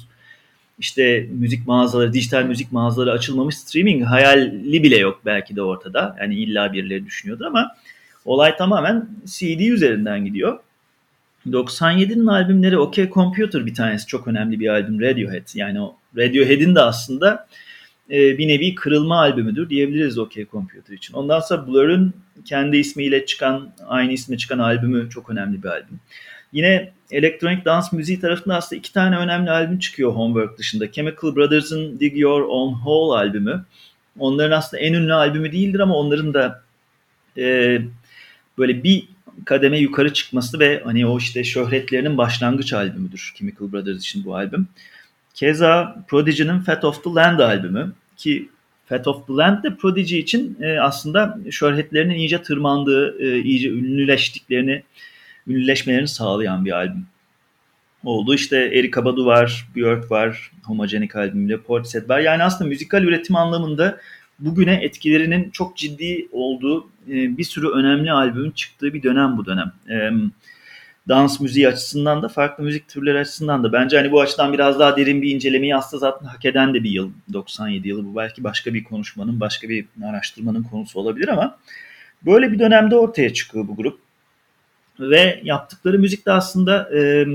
işte 0.78 1.26
müzik 1.30 1.66
mağazaları, 1.66 2.12
dijital 2.12 2.42
müzik 2.42 2.72
mağazaları 2.72 3.12
açılmamış, 3.12 3.58
streaming 3.58 4.04
hayali 4.04 4.82
bile 4.82 4.96
yok 4.96 5.20
belki 5.24 5.56
de 5.56 5.62
ortada. 5.62 6.16
Yani 6.20 6.34
illa 6.34 6.72
birileri 6.72 7.06
düşünüyordur 7.06 7.44
ama 7.44 7.76
olay 8.24 8.56
tamamen 8.56 9.08
CD 9.24 9.60
üzerinden 9.60 10.24
gidiyor. 10.24 10.58
97'nin 11.46 12.26
albümleri 12.26 12.78
OK 12.78 13.10
Computer 13.14 13.66
bir 13.66 13.74
tanesi 13.74 14.06
çok 14.06 14.28
önemli 14.28 14.60
bir 14.60 14.68
albüm 14.68 15.00
Radiohead. 15.00 15.54
Yani 15.54 15.80
o 15.80 15.96
Radiohead'in 16.16 16.74
de 16.74 16.80
aslında 16.80 17.46
e, 18.10 18.38
bir 18.38 18.48
nevi 18.48 18.74
kırılma 18.74 19.18
albümüdür 19.18 19.70
diyebiliriz 19.70 20.18
OK 20.18 20.46
Computer 20.50 20.94
için. 20.94 21.14
Ondan 21.14 21.40
sonra 21.40 21.66
Blur'ın 21.66 22.14
kendi 22.44 22.76
ismiyle 22.76 23.26
çıkan, 23.26 23.72
aynı 23.86 24.12
isme 24.12 24.38
çıkan 24.38 24.58
albümü 24.58 25.10
çok 25.10 25.30
önemli 25.30 25.62
bir 25.62 25.68
albüm. 25.68 26.00
Yine 26.52 26.92
elektronik 27.10 27.64
dans 27.64 27.92
müziği 27.92 28.20
tarafında 28.20 28.56
aslında 28.56 28.78
iki 28.78 28.92
tane 28.92 29.16
önemli 29.16 29.50
albüm 29.50 29.78
çıkıyor 29.78 30.12
Homework 30.12 30.58
dışında. 30.58 30.92
Chemical 30.92 31.36
Brothers'ın 31.36 32.00
Dig 32.00 32.18
Your 32.18 32.42
Own 32.42 32.74
Hole 32.74 33.18
albümü. 33.18 33.64
Onların 34.18 34.58
aslında 34.58 34.82
en 34.82 34.92
ünlü 34.92 35.14
albümü 35.14 35.52
değildir 35.52 35.80
ama 35.80 35.94
onların 35.94 36.34
da 36.34 36.62
e, 37.38 37.78
böyle 38.59 38.85
bir 38.85 39.09
kademe 39.45 39.78
yukarı 39.78 40.12
çıkması 40.12 40.59
ve 40.59 40.80
hani 40.85 41.07
o 41.07 41.19
işte 41.19 41.45
şöhretlerinin 41.45 42.19
başlangıç 42.19 42.73
albümüdür 42.73 43.33
Chemical 43.37 43.73
Brothers 43.73 43.99
için 43.99 44.25
bu 44.25 44.35
albüm. 44.35 44.69
Keza 45.35 46.04
Prodigy'nin 46.09 46.61
Fat 46.61 46.85
of 46.85 47.04
the 47.04 47.11
Land 47.11 47.38
albümü 47.38 47.92
ki 48.16 48.49
Fat 48.87 49.09
of 49.09 49.26
the 49.26 49.33
Land 49.33 49.64
de 49.64 49.76
Prodigy 49.76 50.19
için 50.19 50.57
e, 50.61 50.80
aslında 50.80 51.38
şöhretlerinin 51.50 52.14
iyice 52.14 52.42
tırmandığı, 52.42 53.23
e, 53.23 53.42
iyice 53.42 53.69
ünlüleştiklerini, 53.69 54.83
ünlüleşmelerini 55.47 56.09
sağlayan 56.09 56.64
bir 56.64 56.73
albüm 56.73 57.07
oldu. 58.04 58.35
İşte 58.35 58.57
Erika 58.57 59.04
Badu 59.04 59.26
var, 59.26 59.66
Björk 59.76 60.11
var, 60.11 60.50
Homogenik 60.64 61.16
albümünde 61.16 61.57
Portishead 61.61 62.09
var. 62.09 62.21
Yani 62.21 62.42
aslında 62.42 62.69
müzikal 62.69 63.04
üretim 63.04 63.37
anlamında 63.37 64.00
bugüne 64.40 64.75
etkilerinin 64.82 65.50
çok 65.50 65.76
ciddi 65.76 66.28
olduğu 66.32 66.88
e, 67.09 67.38
bir 67.38 67.44
sürü 67.44 67.68
önemli 67.68 68.12
albümün 68.12 68.50
çıktığı 68.50 68.94
bir 68.94 69.02
dönem 69.02 69.37
bu 69.38 69.47
dönem. 69.47 69.73
E, 69.90 70.11
dans 71.09 71.40
müziği 71.40 71.68
açısından 71.68 72.23
da 72.23 72.28
farklı 72.28 72.64
müzik 72.64 72.88
türleri 72.88 73.18
açısından 73.18 73.64
da 73.64 73.73
bence 73.73 73.97
hani 73.97 74.12
bu 74.12 74.20
açıdan 74.20 74.52
biraz 74.52 74.78
daha 74.78 74.97
derin 74.97 75.23
bir 75.23 75.30
incelemeyi 75.30 75.76
aslında 75.76 76.00
zaten 76.00 76.26
hak 76.26 76.44
eden 76.44 76.75
de 76.75 76.85
bir 76.85 76.90
yıl 76.90 77.11
97 77.32 77.88
yılı 77.88 78.06
bu 78.06 78.16
belki 78.16 78.44
başka 78.44 78.75
bir 78.75 78.85
konuşmanın 78.85 79.40
başka 79.40 79.68
bir 79.68 79.87
araştırmanın 80.04 80.62
konusu 80.62 81.00
olabilir 81.00 81.28
ama 81.28 81.59
böyle 82.26 82.52
bir 82.52 82.59
dönemde 82.59 82.97
ortaya 82.97 83.32
çıkıyor 83.32 83.68
bu 83.68 83.76
grup 83.76 83.99
ve 85.00 85.40
yaptıkları 85.44 85.99
müzik 85.99 86.26
de 86.26 86.32
aslında 86.32 86.97
e, 86.97 87.26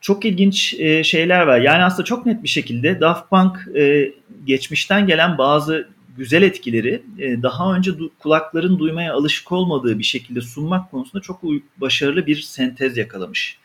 çok 0.00 0.24
ilginç 0.24 0.74
e, 0.74 1.04
şeyler 1.04 1.40
var. 1.40 1.58
Yani 1.58 1.84
aslında 1.84 2.04
çok 2.04 2.26
net 2.26 2.42
bir 2.42 2.48
şekilde 2.48 3.00
Daft 3.00 3.30
Punk 3.30 3.76
e, 3.76 4.12
geçmişten 4.44 5.06
gelen 5.06 5.38
bazı 5.38 5.88
güzel 6.16 6.42
etkileri 6.42 7.02
e, 7.18 7.42
daha 7.42 7.74
önce 7.74 7.90
du- 7.90 8.10
kulakların 8.18 8.78
duymaya 8.78 9.14
alışık 9.14 9.52
olmadığı 9.52 9.98
bir 9.98 10.04
şekilde 10.04 10.40
sunmak 10.40 10.90
konusunda 10.90 11.22
çok 11.22 11.42
başarılı 11.76 12.26
bir 12.26 12.40
sentez 12.40 12.96
yakalamış. 12.96 13.58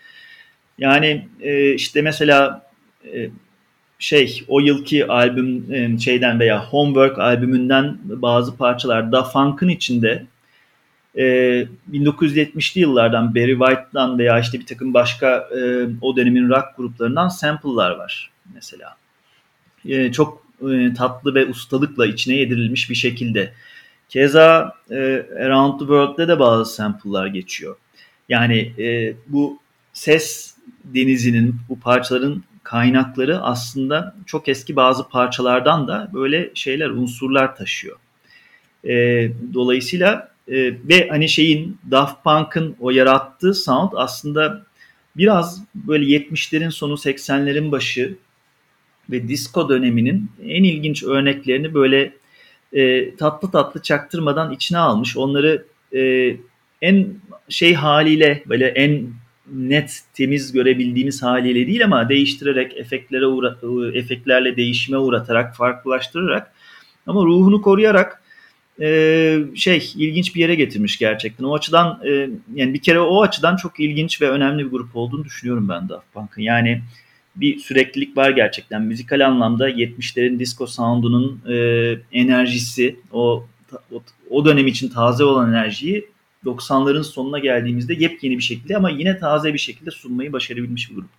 Yani 0.78 1.28
e, 1.42 1.74
işte 1.74 2.02
mesela 2.02 2.70
e, 3.14 3.30
şey 4.00 4.44
o 4.48 4.60
yılki 4.60 5.08
albüm 5.08 5.74
e, 5.74 6.00
şeyden 6.00 6.40
veya 6.40 6.66
Homework 6.66 7.20
albümünden 7.20 7.98
bazı 8.04 8.58
parçalar 8.58 9.12
da 9.12 9.24
funk'ın 9.24 9.68
içinde 9.68 10.25
e, 11.16 11.24
1970'li 11.92 12.82
yıllardan 12.82 13.36
Barry 13.36 13.58
White'dan 13.58 14.20
veya 14.20 14.40
işte 14.40 14.60
bir 14.60 14.66
takım 14.66 14.94
başka 14.94 15.50
e, 15.58 15.88
o 16.02 16.16
dönemin 16.16 16.50
rock 16.50 16.66
gruplarından 16.78 17.28
sample'lar 17.28 17.92
var 17.92 18.32
mesela. 18.54 18.98
E, 19.86 20.12
çok 20.12 20.45
e, 20.62 20.94
tatlı 20.94 21.36
ve 21.36 21.46
ustalıkla 21.46 22.06
içine 22.06 22.36
yedirilmiş 22.36 22.90
bir 22.90 22.96
şekilde. 22.96 23.54
Keza 24.10 24.74
e, 24.92 25.26
Around 25.46 25.80
the 25.80 25.86
World'de 25.86 26.28
de 26.28 26.40
bazı 26.40 26.74
sample'lar 26.74 27.28
geçiyor. 27.28 27.76
Yani 28.30 28.74
e, 28.80 29.14
bu 29.28 29.60
ses 29.94 30.56
denizinin, 30.84 31.56
bu 31.70 31.80
parçaların 31.80 32.44
kaynakları 32.64 33.42
aslında 33.42 34.16
çok 34.26 34.48
eski 34.48 34.76
bazı 34.76 35.10
parçalardan 35.10 35.88
da 35.88 36.10
böyle 36.14 36.52
şeyler, 36.54 36.90
unsurlar 36.90 37.56
taşıyor. 37.56 37.98
E, 38.88 38.94
dolayısıyla 39.54 40.32
e, 40.48 40.56
ve 40.88 41.08
hani 41.10 41.30
şeyin 41.30 41.78
Daft 41.92 42.24
Punk'ın 42.24 42.76
o 42.80 42.92
yarattığı 42.92 43.54
sound 43.54 43.92
aslında 43.96 44.66
biraz 45.18 45.64
böyle 45.76 46.06
70'lerin 46.06 46.72
sonu 46.72 46.94
80'lerin 46.94 47.72
başı 47.72 48.18
ve 49.10 49.28
disco 49.28 49.70
döneminin 49.70 50.32
en 50.44 50.64
ilginç 50.64 51.04
örneklerini 51.04 51.74
böyle 51.74 52.14
e, 52.74 53.16
tatlı 53.16 53.52
tatlı 53.52 53.82
çaktırmadan 53.82 54.52
içine 54.52 54.78
almış. 54.78 55.18
Onları 55.18 55.66
e, 55.96 56.36
en 56.82 57.08
şey 57.50 57.74
haliyle 57.74 58.44
böyle 58.46 58.68
en 58.68 59.08
net 59.54 60.02
temiz 60.14 60.52
görebildiğimiz 60.52 61.24
haliyle 61.24 61.68
değil 61.68 61.86
ama 61.86 62.10
değiştirerek 62.10 62.78
efektlere 62.78 63.26
uğra 63.26 63.58
efektlerle 63.94 64.56
değişime 64.56 64.98
uğratarak 64.98 65.56
farklılaştırarak 65.56 66.52
ama 67.08 67.26
ruhunu 67.26 67.62
koruyarak 67.62 68.22
e, 68.82 69.40
şey 69.56 69.92
ilginç 69.96 70.36
bir 70.36 70.40
yere 70.40 70.56
getirmiş 70.56 70.98
gerçekten. 70.98 71.46
O 71.46 71.56
açıdan 71.56 72.02
e, 72.06 72.30
yani 72.56 72.74
bir 72.74 72.82
kere 72.82 73.00
o 73.00 73.22
açıdan 73.22 73.56
çok 73.56 73.80
ilginç 73.80 74.22
ve 74.22 74.30
önemli 74.30 74.66
bir 74.66 74.72
grup 74.72 74.96
olduğunu 74.96 75.26
düşünüyorum 75.26 75.70
ben 75.70 75.90
Daft 75.90 76.14
Punk'ın. 76.14 76.42
Yani 76.42 76.82
bir 77.36 77.60
süreklilik 77.60 78.18
var 78.18 78.30
gerçekten. 78.30 78.82
Müzikal 78.82 79.25
anlamda 79.27 79.70
70'lerin 79.70 80.39
disco 80.39 80.68
sound'unun 80.68 81.42
e, 81.50 81.56
enerjisi, 82.12 82.96
o, 83.12 83.46
o 83.92 84.01
o 84.30 84.46
dönem 84.46 84.68
için 84.68 84.89
taze 84.89 85.24
olan 85.24 85.50
enerjiyi 85.50 86.08
90'ların 86.46 87.04
sonuna 87.04 87.39
geldiğimizde 87.39 87.94
yepyeni 87.94 88.38
bir 88.38 88.44
şekilde 88.44 88.77
ama 88.77 88.89
yine 88.89 89.18
taze 89.20 89.54
bir 89.54 89.60
şekilde 89.60 89.92
sunmayı 89.92 90.34
başarabilmiş 90.34 90.89
bir 90.89 90.96
grup. 90.96 91.10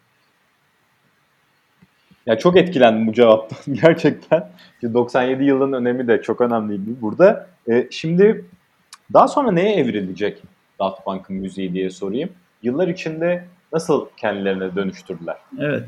Ya 2.27 2.39
çok 2.39 2.57
etkilendim 2.57 3.07
bu 3.07 3.13
cevaptan 3.13 3.75
gerçekten. 3.83 4.51
97 4.95 5.45
yılın 5.45 5.73
önemi 5.73 6.09
de 6.09 6.23
çok 6.23 6.41
önemliydi 6.41 6.91
burada. 7.01 7.49
Ee, 7.71 7.89
şimdi 7.91 8.45
daha 9.13 9.29
sonra 9.29 9.53
neye 9.53 9.77
evrilecek 9.77 10.43
Daft 10.81 11.05
Punk'ın 11.05 11.37
müziği 11.37 11.73
diye 11.73 11.91
sorayım. 11.91 12.31
Yıllar 12.63 12.89
içinde 12.89 13.45
nasıl 13.73 14.07
kendilerine 14.17 14.77
dönüştürdüler? 14.77 15.37
Evet. 15.59 15.85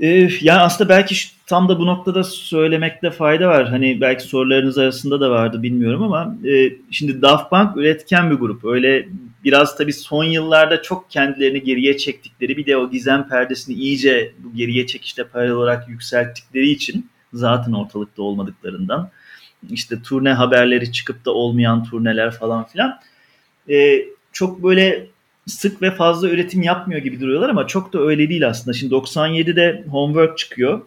Ee, 0.00 0.28
yani 0.40 0.60
aslında 0.60 0.88
belki 0.88 1.14
tam 1.46 1.68
da 1.68 1.78
bu 1.78 1.86
noktada 1.86 2.24
söylemekte 2.24 3.10
fayda 3.10 3.48
var. 3.48 3.68
Hani 3.68 4.00
belki 4.00 4.22
sorularınız 4.22 4.78
arasında 4.78 5.20
da 5.20 5.30
vardı 5.30 5.62
bilmiyorum 5.62 6.02
ama 6.02 6.36
e, 6.48 6.72
şimdi 6.90 7.22
Daft 7.22 7.50
Punk 7.50 7.76
üretken 7.76 8.30
bir 8.30 8.34
grup. 8.34 8.64
Öyle 8.64 9.08
biraz 9.44 9.76
tabii 9.76 9.92
son 9.92 10.24
yıllarda 10.24 10.82
çok 10.82 11.10
kendilerini 11.10 11.62
geriye 11.62 11.96
çektikleri 11.96 12.56
bir 12.56 12.66
de 12.66 12.76
o 12.76 12.90
gizem 12.90 13.28
perdesini 13.28 13.76
iyice 13.76 14.32
bu 14.38 14.56
geriye 14.56 14.86
çekişle 14.86 15.24
paralel 15.24 15.52
olarak 15.52 15.88
yükselttikleri 15.88 16.70
için 16.70 17.10
zaten 17.32 17.72
ortalıkta 17.72 18.22
olmadıklarından 18.22 19.10
işte 19.70 20.02
turne 20.02 20.32
haberleri 20.32 20.92
çıkıp 20.92 21.24
da 21.24 21.30
olmayan 21.30 21.84
turneler 21.84 22.30
falan 22.30 22.64
filan 22.64 23.00
e, 23.70 24.04
çok 24.32 24.62
böyle 24.62 25.06
sık 25.46 25.82
ve 25.82 25.90
fazla 25.90 26.30
üretim 26.30 26.62
yapmıyor 26.62 27.00
gibi 27.00 27.20
duruyorlar 27.20 27.48
ama 27.48 27.66
çok 27.66 27.92
da 27.92 28.00
öyle 28.00 28.28
değil 28.28 28.48
aslında. 28.48 28.76
Şimdi 28.76 28.94
97'de 28.94 29.84
Homework 29.90 30.38
çıkıyor. 30.38 30.80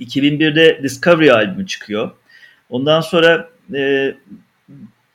2001'de 0.00 0.80
Discovery 0.82 1.32
albümü 1.32 1.66
çıkıyor. 1.66 2.10
Ondan 2.70 3.00
sonra 3.00 3.50
e, 3.74 4.14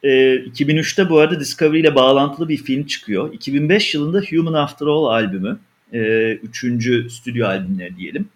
e, 0.04 0.10
2003'te 0.36 1.10
bu 1.10 1.20
arada 1.20 1.40
Discovery 1.40 1.80
ile 1.80 1.96
bağlantılı 1.96 2.50
bir 2.50 2.58
film 2.58 2.86
çıkıyor. 2.86 3.34
2005 3.34 3.96
yılında 3.96 4.22
Human 4.30 4.54
After 4.54 4.88
All 4.88 5.06
albümü. 5.06 5.60
E, 5.94 6.32
üçüncü 6.34 7.10
stüdyo 7.10 7.48
albümleri 7.48 7.98
diyelim. 7.98 8.30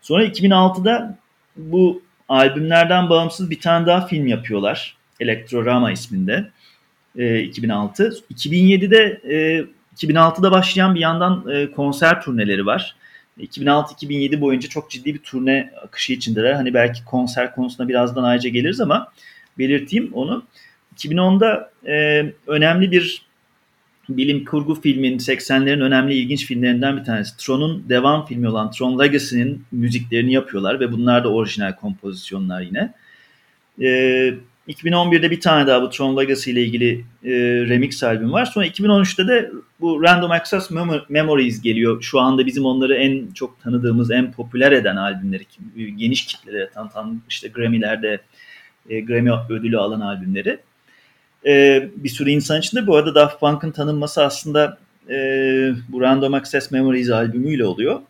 Sonra 0.00 0.24
2006'da 0.24 1.18
bu 1.56 2.02
albümlerden 2.28 3.10
bağımsız 3.10 3.50
bir 3.50 3.60
tane 3.60 3.86
daha 3.86 4.06
film 4.06 4.26
yapıyorlar. 4.26 4.96
Elektrorama 5.20 5.92
isminde 5.92 6.50
e, 7.20 7.40
2006. 7.42 8.12
2007'de 8.34 9.20
e, 9.24 9.64
2006'da 9.96 10.50
başlayan 10.50 10.94
bir 10.94 11.00
yandan 11.00 11.44
e, 11.50 11.70
konser 11.70 12.22
turneleri 12.22 12.66
var. 12.66 12.96
2006-2007 13.38 14.40
boyunca 14.40 14.68
çok 14.68 14.90
ciddi 14.90 15.14
bir 15.14 15.18
turne 15.18 15.72
akışı 15.82 16.12
içindeler. 16.12 16.52
Hani 16.52 16.74
belki 16.74 17.04
konser 17.04 17.54
konusuna 17.54 17.88
birazdan 17.88 18.24
ayrıca 18.24 18.48
geliriz 18.48 18.80
ama 18.80 19.12
belirteyim 19.58 20.10
onu. 20.12 20.42
2010'da 20.96 21.70
e, 21.86 22.26
önemli 22.46 22.90
bir 22.90 23.22
bilim 24.08 24.44
kurgu 24.44 24.80
filmin 24.80 25.18
80'lerin 25.18 25.82
önemli 25.82 26.14
ilginç 26.14 26.46
filmlerinden 26.46 26.96
bir 26.96 27.04
tanesi. 27.04 27.36
Tron'un 27.36 27.88
devam 27.88 28.26
filmi 28.26 28.48
olan 28.48 28.70
Tron 28.70 28.98
Legacy'nin 28.98 29.64
müziklerini 29.72 30.32
yapıyorlar 30.32 30.80
ve 30.80 30.92
bunlar 30.92 31.24
da 31.24 31.32
orijinal 31.32 31.76
kompozisyonlar 31.76 32.60
yine. 32.60 32.92
E, 33.82 34.34
2011'de 34.70 35.30
bir 35.30 35.40
tane 35.40 35.66
daha 35.66 35.82
bu 35.82 35.90
Tron 35.90 36.16
Legacy 36.16 36.50
ile 36.50 36.62
ilgili 36.62 37.04
e, 37.24 37.30
remix 37.68 38.02
albüm 38.02 38.32
var. 38.32 38.44
Sonra 38.44 38.66
2013'te 38.66 39.28
de 39.28 39.50
bu 39.80 40.02
Random 40.02 40.30
Access 40.30 40.70
Memories 41.08 41.62
geliyor. 41.62 42.02
Şu 42.02 42.20
anda 42.20 42.46
bizim 42.46 42.64
onları 42.64 42.94
en 42.94 43.32
çok 43.32 43.62
tanıdığımız, 43.62 44.10
en 44.10 44.32
popüler 44.32 44.72
eden 44.72 44.96
albümleri. 44.96 45.46
Geniş 45.96 46.26
kitlere 46.26 46.70
tanıtan 46.74 47.20
işte 47.28 47.48
Grammy'lerde 47.48 48.20
e, 48.88 49.00
Grammy 49.00 49.30
ödülü 49.48 49.78
alan 49.78 50.00
albümleri. 50.00 50.58
E, 51.46 51.88
bir 51.96 52.08
sürü 52.08 52.30
insan 52.30 52.60
içinde 52.60 52.86
bu 52.86 52.96
arada 52.96 53.14
Daft 53.14 53.40
Punk'ın 53.40 53.70
tanınması 53.70 54.24
aslında 54.24 54.78
e, 55.08 55.14
bu 55.88 56.00
Random 56.00 56.34
Access 56.34 56.70
Memories 56.70 57.10
albümüyle 57.10 57.64
oluyor. 57.64 58.00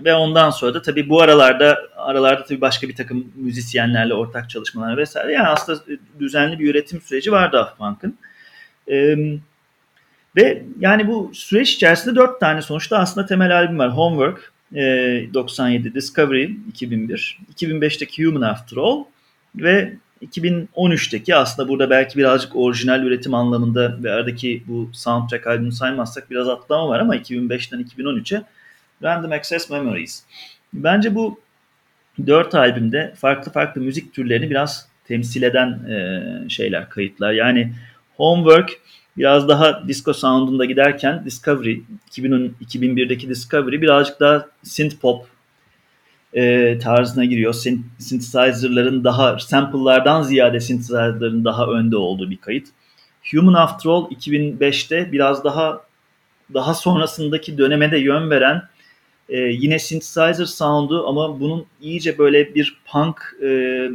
Ve 0.00 0.14
ondan 0.14 0.50
sonra 0.50 0.74
da 0.74 0.82
tabii 0.82 1.08
bu 1.08 1.20
aralarda 1.20 1.78
aralarda 1.96 2.44
tabii 2.44 2.60
başka 2.60 2.88
bir 2.88 2.96
takım 2.96 3.32
müzisyenlerle 3.34 4.14
ortak 4.14 4.50
çalışmalar 4.50 4.96
vesaire. 4.96 5.32
Yani 5.32 5.48
aslında 5.48 5.80
düzenli 6.20 6.58
bir 6.58 6.70
üretim 6.70 7.00
süreci 7.00 7.32
var 7.32 7.52
Daft 7.52 7.78
Punk'ın. 7.78 8.18
Ee, 8.90 9.16
ve 10.36 10.62
yani 10.80 11.08
bu 11.08 11.30
süreç 11.34 11.74
içerisinde 11.74 12.16
dört 12.16 12.40
tane 12.40 12.62
sonuçta 12.62 12.98
aslında 12.98 13.26
temel 13.26 13.56
albüm 13.56 13.78
var. 13.78 13.96
Homework 13.96 14.52
e, 14.74 14.80
97, 15.34 15.94
Discovery 15.94 16.50
2001, 16.68 17.38
2005'teki 17.54 18.26
Human 18.26 18.40
After 18.40 18.76
All 18.76 19.04
ve 19.56 19.94
2013'teki 20.22 21.36
aslında 21.36 21.68
burada 21.68 21.90
belki 21.90 22.18
birazcık 22.18 22.56
orijinal 22.56 23.02
üretim 23.02 23.34
anlamında 23.34 24.02
ve 24.02 24.12
aradaki 24.12 24.62
bu 24.66 24.90
soundtrack 24.92 25.46
albümü 25.46 25.72
saymazsak 25.72 26.30
biraz 26.30 26.48
atlama 26.48 26.88
var 26.88 27.00
ama 27.00 27.16
2005'ten 27.16 27.80
2013'e 27.80 28.42
Random 29.02 29.32
Access 29.32 29.70
Memories. 29.70 30.24
Bence 30.72 31.14
bu 31.14 31.40
dört 32.26 32.54
albümde 32.54 33.14
farklı 33.16 33.52
farklı 33.52 33.80
müzik 33.80 34.14
türlerini 34.14 34.50
biraz 34.50 34.88
temsil 35.04 35.42
eden 35.42 35.68
e, 35.68 36.48
şeyler, 36.48 36.88
kayıtlar. 36.88 37.32
Yani 37.32 37.72
Homework 38.16 38.70
biraz 39.16 39.48
daha 39.48 39.88
disco 39.88 40.12
sound'unda 40.12 40.64
giderken 40.64 41.24
Discovery, 41.24 41.80
2010, 42.06 42.54
2001'deki 42.66 43.28
Discovery 43.28 43.80
birazcık 43.80 44.20
daha 44.20 44.46
synth 44.62 44.96
pop 44.96 45.26
e, 46.32 46.78
tarzına 46.78 47.24
giriyor. 47.24 47.52
Synthesizer'ların 47.98 49.04
daha, 49.04 49.38
sample'lardan 49.38 50.22
ziyade 50.22 50.60
synthesizer'ların 50.60 51.44
daha 51.44 51.66
önde 51.66 51.96
olduğu 51.96 52.30
bir 52.30 52.36
kayıt. 52.36 52.68
Human 53.32 53.54
After 53.54 53.90
All 53.90 54.10
2005'te 54.10 55.12
biraz 55.12 55.44
daha 55.44 55.80
daha 56.54 56.74
sonrasındaki 56.74 57.58
döneme 57.58 57.90
de 57.90 57.98
yön 57.98 58.30
veren 58.30 58.62
e, 59.28 59.38
yine 59.38 59.78
synthesizer 59.78 60.44
sound'u 60.44 61.08
ama 61.08 61.40
bunun 61.40 61.66
iyice 61.80 62.18
böyle 62.18 62.54
bir 62.54 62.76
punk 62.86 63.16
e, 63.42 63.88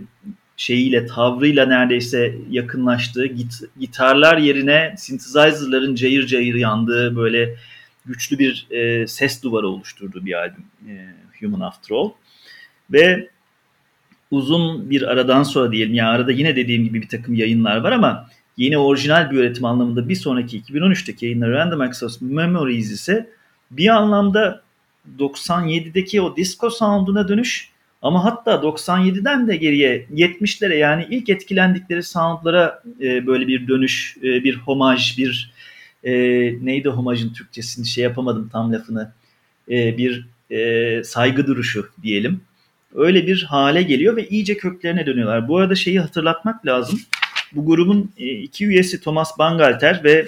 şeyiyle, 0.58 1.06
tavrıyla 1.06 1.66
neredeyse 1.66 2.36
yakınlaştığı, 2.50 3.26
git, 3.26 3.54
gitarlar 3.80 4.38
yerine 4.38 4.96
synthesizer'ların 4.98 5.96
cayır 5.96 6.28
cayır 6.28 6.56
yandığı 6.56 7.16
böyle 7.16 7.56
güçlü 8.06 8.40
bir 8.40 8.68
e, 8.72 9.08
ses 9.08 9.44
duvarı 9.44 9.68
oluşturduğu 9.68 10.26
bir 10.26 10.34
albüm 10.34 10.66
e, 10.90 11.14
Human 11.40 11.60
After 11.60 11.96
All. 11.96 12.12
Ve 12.92 13.30
uzun 14.32 14.90
bir 14.90 15.02
aradan 15.02 15.44
sonra 15.44 15.72
diyelim, 15.72 15.94
yani 15.94 16.10
arada 16.10 16.32
yine 16.32 16.56
dediğim 16.56 16.84
gibi 16.84 17.02
bir 17.02 17.08
takım 17.08 17.36
yayınlar 17.36 17.78
var 17.78 17.92
ama 17.92 18.30
yeni 18.58 18.78
orijinal 18.78 19.32
bir 19.32 19.38
üretim 19.38 19.66
anlamında 19.66 20.10
bir 20.10 20.16
sonraki 20.16 20.62
2013'teki 20.62 21.26
yayınlar 21.26 21.50
Random 21.50 21.82
Access 21.82 22.22
Memories 22.22 22.92
ise 22.92 23.30
bir 23.72 23.88
anlamda 23.88 24.64
97'deki 25.18 26.22
o 26.22 26.36
disco 26.36 26.70
sound'una 26.70 27.28
dönüş 27.28 27.70
ama 28.02 28.24
hatta 28.24 28.52
97'den 28.52 29.48
de 29.48 29.56
geriye 29.56 30.08
70'lere 30.14 30.78
yani 30.78 31.08
ilk 31.10 31.30
etkilendikleri 31.30 32.04
sound'lara 32.04 32.84
e, 33.02 33.28
böyle 33.28 33.48
bir 33.48 33.68
dönüş, 33.68 34.18
e, 34.24 34.44
bir 34.44 34.56
homaj, 34.56 35.18
bir 35.18 35.52
e, 36.04 36.12
neydi 36.66 36.90
homajın 36.90 37.34
Türkçesini 37.34 37.86
şey 37.86 38.04
yapamadım 38.04 38.50
tam 38.52 38.74
lafını. 38.74 39.12
E, 39.70 39.98
bir 39.98 40.28
e, 40.52 41.04
saygı 41.04 41.48
duruşu 41.48 41.90
diyelim. 42.04 42.42
Öyle 42.96 43.28
bir 43.28 43.44
hale 43.44 43.84
geliyor 43.84 44.16
ve 44.16 44.28
iyice 44.28 44.58
köklerine 44.58 45.06
dönüyorlar. 45.06 45.48
Bu 45.48 45.58
arada 45.58 45.76
şeyi 45.76 46.00
hatırlatmak 46.00 46.66
lazım. 46.66 47.00
Bu 47.54 47.66
grubun 47.66 48.12
e, 48.18 48.26
iki 48.32 48.66
üyesi 48.66 49.02
Thomas 49.02 49.40
Bangalter 49.40 50.04
ve 50.04 50.26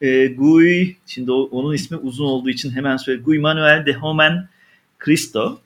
e, 0.00 0.26
Guy, 0.26 0.94
şimdi 1.06 1.32
o, 1.32 1.48
onun 1.52 1.74
ismi 1.74 1.96
uzun 1.96 2.24
olduğu 2.24 2.50
için 2.50 2.70
hemen 2.70 2.96
söyle. 2.96 3.22
Guy 3.22 3.38
Manuel 3.38 3.86
de 3.86 3.92
Homen 3.92 4.48
Cristo. 5.04 5.60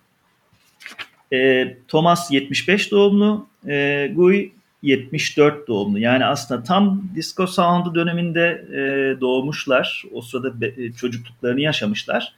E, 1.32 1.68
Thomas 1.88 2.30
75 2.30 2.90
doğumlu, 2.90 3.46
e, 3.68 4.10
Guy 4.14 4.48
74 4.82 5.68
doğumlu. 5.68 5.98
Yani 5.98 6.24
aslında 6.24 6.62
tam 6.62 7.02
disco 7.14 7.46
sound'u 7.46 7.94
döneminde 7.94 8.64
e, 8.72 8.80
doğmuşlar. 9.20 10.04
O 10.12 10.22
sırada 10.22 10.60
be, 10.60 10.74
e, 10.76 10.92
çocukluklarını 10.92 11.60
yaşamışlar. 11.60 12.34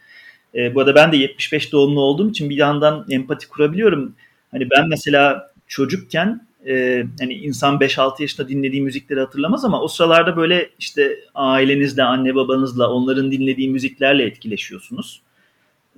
E, 0.55 0.75
bu 0.75 0.81
arada 0.81 0.95
ben 0.95 1.13
de 1.13 1.17
75 1.17 1.73
doğumlu 1.73 2.01
olduğum 2.01 2.31
için 2.31 2.51
bir 2.51 2.57
yandan 2.57 3.07
empati 3.11 3.49
kurabiliyorum. 3.49 4.15
Hani 4.51 4.71
ben 4.71 4.89
mesela 4.89 5.51
çocukken 5.67 6.47
e, 6.67 7.05
hani 7.21 7.35
insan 7.35 7.79
5-6 7.79 8.23
yaşında 8.23 8.49
dinlediği 8.49 8.83
müzikleri 8.83 9.21
hatırlamaz 9.21 9.65
ama 9.65 9.83
o 9.83 9.89
sıralarda 9.89 10.37
böyle 10.37 10.71
işte 10.79 11.17
ailenizle, 11.35 12.03
anne 12.03 12.35
babanızla 12.35 12.91
onların 12.91 13.33
dinlediği 13.33 13.71
müziklerle 13.71 14.25
etkileşiyorsunuz. 14.25 15.23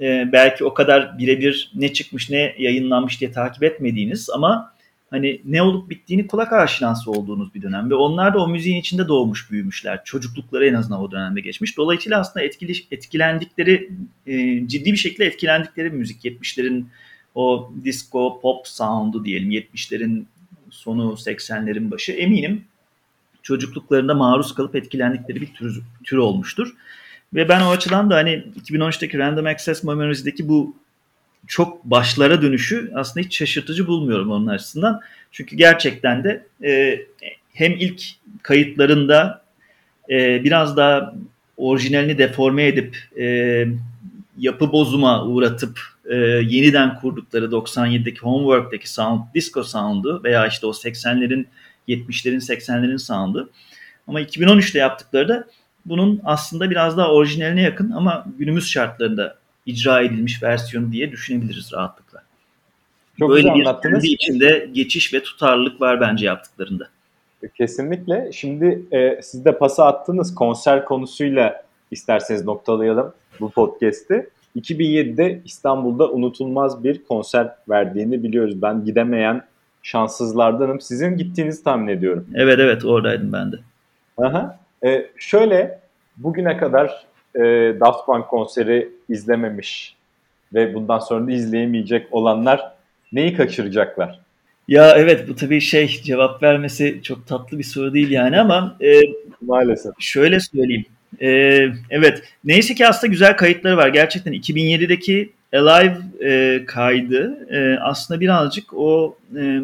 E, 0.00 0.28
belki 0.32 0.64
o 0.64 0.74
kadar 0.74 1.18
birebir 1.18 1.72
ne 1.74 1.92
çıkmış 1.92 2.30
ne 2.30 2.54
yayınlanmış 2.58 3.20
diye 3.20 3.32
takip 3.32 3.62
etmediğiniz 3.62 4.30
ama 4.30 4.72
hani 5.10 5.40
ne 5.44 5.62
olup 5.62 5.90
bittiğini 5.90 6.26
kulak 6.26 6.52
aşinası 6.52 7.10
olduğunuz 7.10 7.54
bir 7.54 7.62
dönem 7.62 7.90
ve 7.90 7.94
onlar 7.94 8.34
da 8.34 8.42
o 8.42 8.48
müziğin 8.48 8.80
içinde 8.80 9.08
doğmuş 9.08 9.50
büyümüşler. 9.50 10.04
Çocuklukları 10.04 10.66
en 10.66 10.74
azından 10.74 11.00
o 11.00 11.10
dönemde 11.10 11.40
geçmiş. 11.40 11.76
Dolayısıyla 11.76 12.20
aslında 12.20 12.46
etkili, 12.46 12.72
etkilendikleri 12.90 13.90
e, 14.26 14.68
ciddi 14.68 14.92
bir 14.92 14.96
şekilde 14.96 15.24
etkilendikleri 15.24 15.90
müzik 15.90 16.24
70'lerin 16.24 16.84
o 17.34 17.72
disco 17.84 18.40
pop 18.40 18.68
sound'u 18.68 19.24
diyelim 19.24 19.50
70'lerin 19.50 20.24
sonu 20.72 21.02
80'lerin 21.02 21.90
başı 21.90 22.12
eminim 22.12 22.64
çocukluklarında 23.42 24.14
maruz 24.14 24.54
kalıp 24.54 24.76
etkilendikleri 24.76 25.40
bir 25.40 25.54
tür, 25.54 25.82
tür 26.04 26.16
olmuştur. 26.16 26.74
Ve 27.34 27.48
ben 27.48 27.60
o 27.60 27.70
açıdan 27.70 28.10
da 28.10 28.14
hani 28.14 28.44
2013'teki 28.62 29.18
Random 29.18 29.46
Access 29.46 29.84
Memories'deki 29.84 30.48
bu 30.48 30.76
çok 31.46 31.84
başlara 31.84 32.42
dönüşü 32.42 32.92
aslında 32.94 33.26
hiç 33.26 33.38
şaşırtıcı 33.38 33.86
bulmuyorum 33.86 34.30
onun 34.30 34.46
açısından. 34.46 35.00
Çünkü 35.32 35.56
gerçekten 35.56 36.24
de 36.24 36.46
e, 36.64 37.00
hem 37.54 37.72
ilk 37.72 38.02
kayıtlarında 38.42 39.44
e, 40.10 40.44
biraz 40.44 40.76
daha 40.76 41.14
orijinalini 41.56 42.18
deforme 42.18 42.66
edip 42.66 42.98
e, 43.18 43.66
yapı 44.38 44.72
bozuma 44.72 45.24
uğratıp 45.24 45.80
e, 46.10 46.16
yeniden 46.16 47.00
kurdukları 47.00 47.44
97'deki 47.44 48.20
Homework'taki 48.20 48.92
sound, 48.92 49.20
disco 49.34 49.64
sound'u 49.64 50.20
veya 50.24 50.46
işte 50.46 50.66
o 50.66 50.70
80'lerin 50.70 51.46
70'lerin 51.88 52.40
80'lerin 52.52 52.98
sound'u. 52.98 53.50
Ama 54.06 54.20
2013'te 54.20 54.78
yaptıkları 54.78 55.28
da 55.28 55.44
bunun 55.86 56.20
aslında 56.24 56.70
biraz 56.70 56.96
daha 56.96 57.12
orijinaline 57.12 57.62
yakın 57.62 57.90
ama 57.90 58.24
günümüz 58.38 58.68
şartlarında 58.68 59.38
icra 59.66 60.00
edilmiş 60.00 60.42
versiyonu 60.42 60.92
diye 60.92 61.12
düşünebiliriz 61.12 61.72
rahatlıkla. 61.72 62.22
Çok 63.18 63.30
Böyle 63.30 63.40
güzel 63.42 63.54
bir 63.54 63.60
anlattınız. 63.60 64.04
içinde 64.04 64.68
geçiş 64.72 65.14
ve 65.14 65.22
tutarlılık 65.22 65.80
var 65.80 66.00
bence 66.00 66.26
yaptıklarında. 66.26 66.88
Kesinlikle. 67.54 68.30
Şimdi 68.32 68.82
e, 68.92 69.22
siz 69.22 69.44
de 69.44 69.58
pası 69.58 69.84
attınız 69.84 70.34
konser 70.34 70.84
konusuyla 70.84 71.64
isterseniz 71.90 72.44
noktalayalım 72.44 73.14
bu 73.40 73.50
podcast'i. 73.50 74.30
2007'de 74.56 75.40
İstanbul'da 75.44 76.10
unutulmaz 76.10 76.84
bir 76.84 77.04
konser 77.04 77.48
verdiğini 77.68 78.22
biliyoruz. 78.22 78.62
Ben 78.62 78.84
gidemeyen 78.84 79.42
şanssızlardanım. 79.82 80.80
Sizin 80.80 81.16
gittiğinizi 81.16 81.64
tahmin 81.64 81.88
ediyorum. 81.88 82.26
Evet 82.34 82.58
evet 82.58 82.84
oradaydım 82.84 83.32
ben 83.32 83.52
de. 83.52 83.56
Aha. 84.18 84.58
Ee, 84.84 85.06
şöyle 85.18 85.78
bugüne 86.16 86.56
kadar 86.56 87.06
e, 87.34 87.40
Daft 87.80 88.06
Punk 88.06 88.28
konseri 88.28 88.88
izlememiş 89.08 89.96
ve 90.54 90.74
bundan 90.74 90.98
sonra 90.98 91.26
da 91.26 91.32
izleyemeyecek 91.32 92.06
olanlar 92.10 92.72
neyi 93.12 93.34
kaçıracaklar? 93.34 94.20
Ya 94.68 94.94
evet 94.96 95.28
bu 95.28 95.36
tabii 95.36 95.60
şey 95.60 95.88
cevap 95.88 96.42
vermesi 96.42 97.00
çok 97.02 97.26
tatlı 97.26 97.58
bir 97.58 97.64
soru 97.64 97.94
değil 97.94 98.10
yani 98.10 98.40
ama 98.40 98.76
e, 98.80 99.00
maalesef. 99.40 99.92
Şöyle 99.98 100.40
söyleyeyim. 100.40 100.84
Ee, 101.20 101.68
evet. 101.90 102.22
Neyse 102.44 102.74
ki 102.74 102.88
aslında 102.88 103.10
güzel 103.10 103.36
kayıtları 103.36 103.76
var. 103.76 103.88
Gerçekten 103.88 104.32
2007'deki 104.32 105.32
Alive 105.52 105.98
e, 106.24 106.64
kaydı 106.66 107.46
e, 107.50 107.78
aslında 107.78 108.20
birazcık 108.20 108.74
o 108.74 109.18
e, 109.36 109.60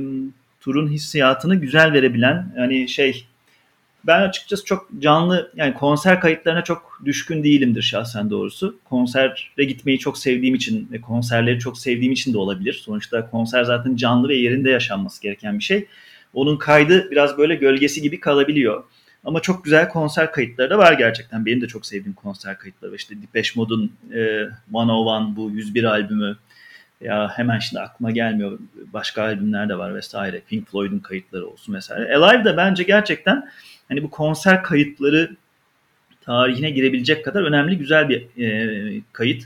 turun 0.61 0.89
hissiyatını 0.89 1.55
güzel 1.55 1.93
verebilen 1.93 2.53
yani 2.57 2.89
şey 2.89 3.27
ben 4.05 4.23
açıkçası 4.23 4.65
çok 4.65 4.89
canlı 4.99 5.53
yani 5.57 5.75
konser 5.75 6.21
kayıtlarına 6.21 6.65
çok 6.65 7.01
düşkün 7.05 7.45
değilimdir 7.45 7.83
şahsen 7.83 8.31
doğrusu. 8.31 8.79
Konsere 8.85 9.35
gitmeyi 9.57 9.99
çok 9.99 10.19
sevdiğim 10.19 10.55
için 10.55 10.89
ve 10.93 11.01
konserleri 11.01 11.59
çok 11.59 11.79
sevdiğim 11.79 12.13
için 12.13 12.33
de 12.33 12.39
olabilir. 12.39 12.73
Sonuçta 12.73 13.31
konser 13.31 13.65
zaten 13.65 13.97
canlı 13.97 14.29
ve 14.29 14.37
yerinde 14.37 14.71
yaşanması 14.71 15.23
gereken 15.23 15.59
bir 15.59 15.65
şey. 15.65 15.87
onun 16.35 16.57
kaydı 16.57 17.11
biraz 17.11 17.39
böyle 17.39 17.55
gölgesi 17.55 18.03
gibi 18.03 18.21
kalabiliyor. 18.21 18.85
Ama 19.29 19.41
çok 19.41 19.65
güzel 19.65 19.89
konser 19.89 20.33
kayıtları 20.33 20.71
da 20.71 20.79
var 20.79 20.93
gerçekten. 20.93 21.47
Benim 21.47 21.61
de 21.61 21.67
çok 21.67 21.87
sevdiğim 21.87 22.13
konser 22.13 22.59
kayıtları. 22.59 22.97
İşte 22.97 23.23
Depeche 23.23 23.51
Mode'un 23.57 23.93
e, 24.13 24.19
101 24.19 25.37
bu 25.37 25.51
101 25.51 25.85
albümü 25.85 26.37
ya 27.01 27.29
hemen 27.37 27.59
şimdi 27.59 27.81
aklıma 27.81 28.11
gelmiyor. 28.11 28.59
Başka 28.93 29.23
albümler 29.23 29.69
de 29.69 29.79
var 29.79 29.95
vesaire. 29.95 30.41
Pink 30.49 30.71
Floyd'un 30.71 30.99
kayıtları 30.99 31.47
olsun 31.47 31.75
vesaire. 31.75 32.17
Alive 32.17 32.45
de 32.45 32.57
bence 32.57 32.83
gerçekten 32.83 33.51
hani 33.89 34.03
bu 34.03 34.11
konser 34.11 34.63
kayıtları 34.63 35.37
tarihine 36.21 36.71
girebilecek 36.71 37.25
kadar 37.25 37.43
önemli 37.43 37.79
güzel 37.79 38.09
bir 38.09 38.43
e, 38.43 39.01
kayıt. 39.13 39.45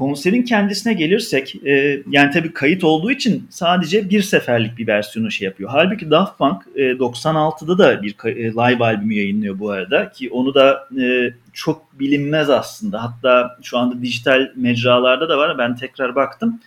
Konserin 0.00 0.42
kendisine 0.42 0.94
gelirsek 0.94 1.56
e, 1.66 2.02
yani 2.10 2.30
tabii 2.30 2.52
kayıt 2.52 2.84
olduğu 2.84 3.10
için 3.10 3.46
sadece 3.50 4.10
bir 4.10 4.22
seferlik 4.22 4.78
bir 4.78 4.86
versiyonu 4.86 5.30
şey 5.30 5.44
yapıyor. 5.44 5.70
Halbuki 5.72 6.10
Daft 6.10 6.38
Punk 6.38 6.62
e, 6.74 6.82
96'da 6.82 7.78
da 7.78 8.02
bir 8.02 8.16
e, 8.24 8.44
live 8.44 8.84
albümü 8.84 9.14
yayınlıyor 9.14 9.58
bu 9.58 9.70
arada 9.70 10.10
ki 10.10 10.30
onu 10.30 10.54
da 10.54 10.88
e, 11.00 11.34
çok 11.52 12.00
bilinmez 12.00 12.50
aslında. 12.50 13.02
Hatta 13.02 13.58
şu 13.62 13.78
anda 13.78 14.02
dijital 14.02 14.50
mecralarda 14.56 15.28
da 15.28 15.38
var. 15.38 15.58
Ben 15.58 15.76
tekrar 15.76 16.14
baktım. 16.14 16.60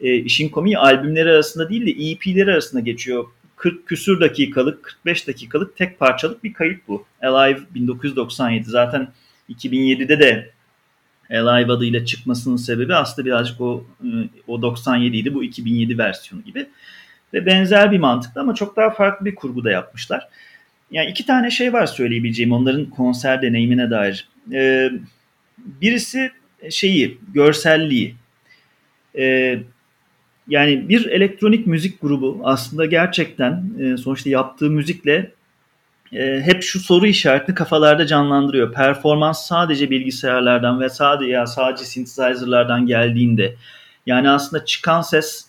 E, 0.00 0.14
işin 0.14 0.48
komiği 0.48 0.78
albümleri 0.78 1.30
arasında 1.30 1.68
değil 1.68 1.86
de 1.86 2.10
EP'leri 2.10 2.52
arasında 2.52 2.80
geçiyor. 2.80 3.24
40 3.56 3.86
küsür 3.86 4.20
dakikalık, 4.20 4.82
45 4.82 5.28
dakikalık 5.28 5.76
tek 5.76 5.98
parçalık 5.98 6.44
bir 6.44 6.52
kayıt 6.52 6.88
bu. 6.88 7.04
Alive 7.22 7.60
1997 7.74 8.70
zaten 8.70 9.08
2007'de 9.50 10.18
de 10.18 10.50
Alive 11.30 11.72
adıyla 11.72 12.04
çıkmasının 12.04 12.56
sebebi 12.56 12.94
aslında 12.94 13.26
birazcık 13.26 13.60
o 13.60 13.86
o 14.46 14.62
97 14.62 15.16
idi 15.16 15.34
bu 15.34 15.44
2007 15.44 15.98
versiyonu 15.98 16.44
gibi. 16.44 16.66
Ve 17.34 17.46
benzer 17.46 17.92
bir 17.92 17.98
mantıkla 17.98 18.40
ama 18.40 18.54
çok 18.54 18.76
daha 18.76 18.90
farklı 18.90 19.26
bir 19.26 19.34
kurguda 19.34 19.70
yapmışlar. 19.70 20.28
Yani 20.90 21.10
iki 21.10 21.26
tane 21.26 21.50
şey 21.50 21.72
var 21.72 21.86
söyleyebileceğim 21.86 22.52
onların 22.52 22.90
konser 22.90 23.42
deneyimine 23.42 23.90
dair. 23.90 24.28
Ee, 24.52 24.90
birisi 25.58 26.32
şeyi, 26.70 27.18
görselliği. 27.34 28.14
Ee, 29.18 29.58
yani 30.48 30.88
bir 30.88 31.06
elektronik 31.06 31.66
müzik 31.66 32.00
grubu 32.00 32.40
aslında 32.44 32.86
gerçekten 32.86 33.64
e, 33.80 33.96
sonuçta 33.96 34.30
yaptığı 34.30 34.70
müzikle 34.70 35.32
e, 36.12 36.40
hep 36.40 36.62
şu 36.62 36.80
soru 36.80 37.06
işaretini 37.06 37.54
kafalarda 37.54 38.06
canlandırıyor. 38.06 38.72
Performans 38.72 39.46
sadece 39.46 39.90
bilgisayarlardan 39.90 40.80
ve 40.80 40.88
sadece 40.88 41.30
ya 41.30 41.46
sadece 41.46 41.84
synthesizer'lardan 41.84 42.86
geldiğinde 42.86 43.56
yani 44.06 44.30
aslında 44.30 44.64
çıkan 44.64 45.02
ses 45.02 45.46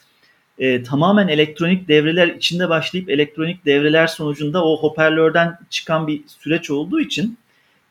e, 0.60 0.84
tamamen 0.84 1.28
elektronik 1.28 1.88
devreler 1.88 2.28
içinde 2.28 2.69
başlayıp 2.69 3.10
elektronik 3.10 3.65
devreler 3.65 4.08
sonucunda 4.08 4.65
o 4.65 4.82
hoparlörden 4.82 5.60
çıkan 5.69 6.08
bir 6.08 6.21
süreç 6.28 6.71
olduğu 6.71 6.99
için 6.99 7.38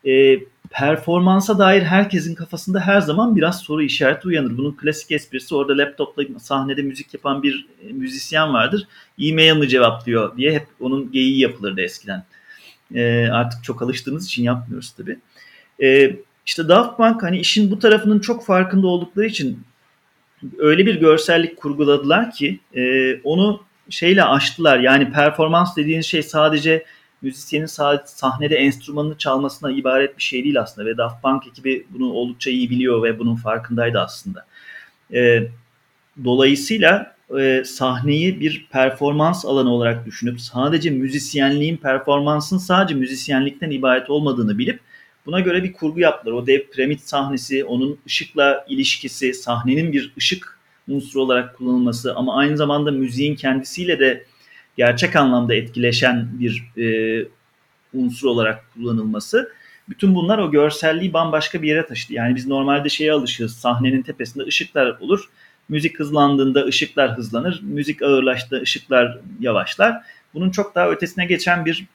e, 0.07 0.39
performansa 0.69 1.59
dair 1.59 1.81
herkesin 1.81 2.35
kafasında 2.35 2.79
her 2.79 3.01
zaman 3.01 3.35
biraz 3.35 3.59
soru 3.59 3.83
işareti 3.83 4.27
uyanır. 4.27 4.57
Bunun 4.57 4.71
klasik 4.71 5.11
esprisi 5.11 5.55
orada 5.55 5.77
laptopla 5.77 6.23
sahnede 6.39 6.81
müzik 6.81 7.13
yapan 7.13 7.43
bir 7.43 7.67
e, 7.89 7.93
müzisyen 7.93 8.53
vardır. 8.53 8.87
E-mail 9.19 9.55
mi 9.55 9.69
cevaplıyor 9.69 10.37
diye 10.37 10.53
hep 10.53 10.67
onun 10.79 11.11
geyiği 11.11 11.39
yapılırdı 11.39 11.81
eskiden. 11.81 12.23
E, 12.93 13.27
artık 13.31 13.63
çok 13.63 13.81
alıştığımız 13.81 14.25
için 14.25 14.43
yapmıyoruz 14.43 14.91
tabii. 14.91 15.19
E, 15.83 16.15
işte 16.45 16.67
Daft 16.67 16.97
Punk 16.97 17.23
hani 17.23 17.39
işin 17.39 17.71
bu 17.71 17.79
tarafının 17.79 18.19
çok 18.19 18.45
farkında 18.45 18.87
oldukları 18.87 19.25
için 19.25 19.63
öyle 20.57 20.85
bir 20.85 20.99
görsellik 20.99 21.57
kurguladılar 21.57 22.31
ki 22.31 22.59
e, 22.75 23.15
onu 23.23 23.63
şeyle 23.89 24.23
aştılar. 24.23 24.79
Yani 24.79 25.11
performans 25.11 25.75
dediğiniz 25.75 26.05
şey 26.05 26.23
sadece 26.23 26.85
müzisyenin 27.21 27.65
sahnede 28.05 28.55
enstrümanını 28.55 29.17
çalmasına 29.17 29.71
ibaret 29.71 30.17
bir 30.17 30.23
şey 30.23 30.43
değil 30.43 30.61
aslında 30.61 30.89
ve 30.89 30.97
Daft 30.97 31.21
Punk 31.23 31.47
ekibi 31.47 31.87
bunu 31.89 32.13
oldukça 32.13 32.51
iyi 32.51 32.69
biliyor 32.69 33.03
ve 33.03 33.19
bunun 33.19 33.35
farkındaydı 33.35 33.99
aslında. 33.99 34.45
E, 35.13 35.47
dolayısıyla 36.23 37.12
e, 37.39 37.63
sahneyi 37.65 38.39
bir 38.39 38.67
performans 38.71 39.45
alanı 39.45 39.69
olarak 39.69 40.05
düşünüp 40.05 40.41
sadece 40.41 40.89
müzisyenliğin 40.89 41.77
performansın 41.77 42.57
sadece 42.57 42.95
müzisyenlikten 42.95 43.71
ibaret 43.71 44.09
olmadığını 44.09 44.57
bilip 44.57 44.79
buna 45.25 45.39
göre 45.39 45.63
bir 45.63 45.73
kurgu 45.73 45.99
yaptılar. 45.99 46.33
O 46.33 46.47
dev 46.47 46.61
piramit 46.71 47.01
sahnesi, 47.01 47.65
onun 47.65 47.99
ışıkla 48.07 48.65
ilişkisi, 48.69 49.33
sahnenin 49.33 49.93
bir 49.93 50.13
ışık 50.17 50.59
unsuru 50.87 51.21
olarak 51.21 51.57
kullanılması 51.57 52.15
ama 52.15 52.37
aynı 52.37 52.57
zamanda 52.57 52.91
müziğin 52.91 53.35
kendisiyle 53.35 53.99
de 53.99 54.25
gerçek 54.77 55.15
anlamda 55.15 55.55
etkileşen 55.55 56.29
bir 56.39 56.63
e, 56.77 56.85
unsur 57.93 58.27
olarak 58.27 58.73
kullanılması. 58.73 59.51
Bütün 59.89 60.15
bunlar 60.15 60.37
o 60.37 60.51
görselliği 60.51 61.13
bambaşka 61.13 61.61
bir 61.61 61.67
yere 61.67 61.85
taşıdı. 61.85 62.13
Yani 62.13 62.35
biz 62.35 62.47
normalde 62.47 62.89
şeye 62.89 63.13
alışırız. 63.13 63.55
Sahnenin 63.55 64.01
tepesinde 64.01 64.43
ışıklar 64.43 64.97
olur. 64.99 65.29
Müzik 65.69 65.99
hızlandığında 65.99 66.65
ışıklar 66.65 67.17
hızlanır. 67.17 67.59
Müzik 67.63 68.01
ağırlaştığında 68.01 68.61
ışıklar 68.61 69.19
yavaşlar. 69.39 70.01
Bunun 70.33 70.49
çok 70.49 70.75
daha 70.75 70.89
ötesine 70.89 71.25
geçen 71.25 71.65
bir 71.65 71.85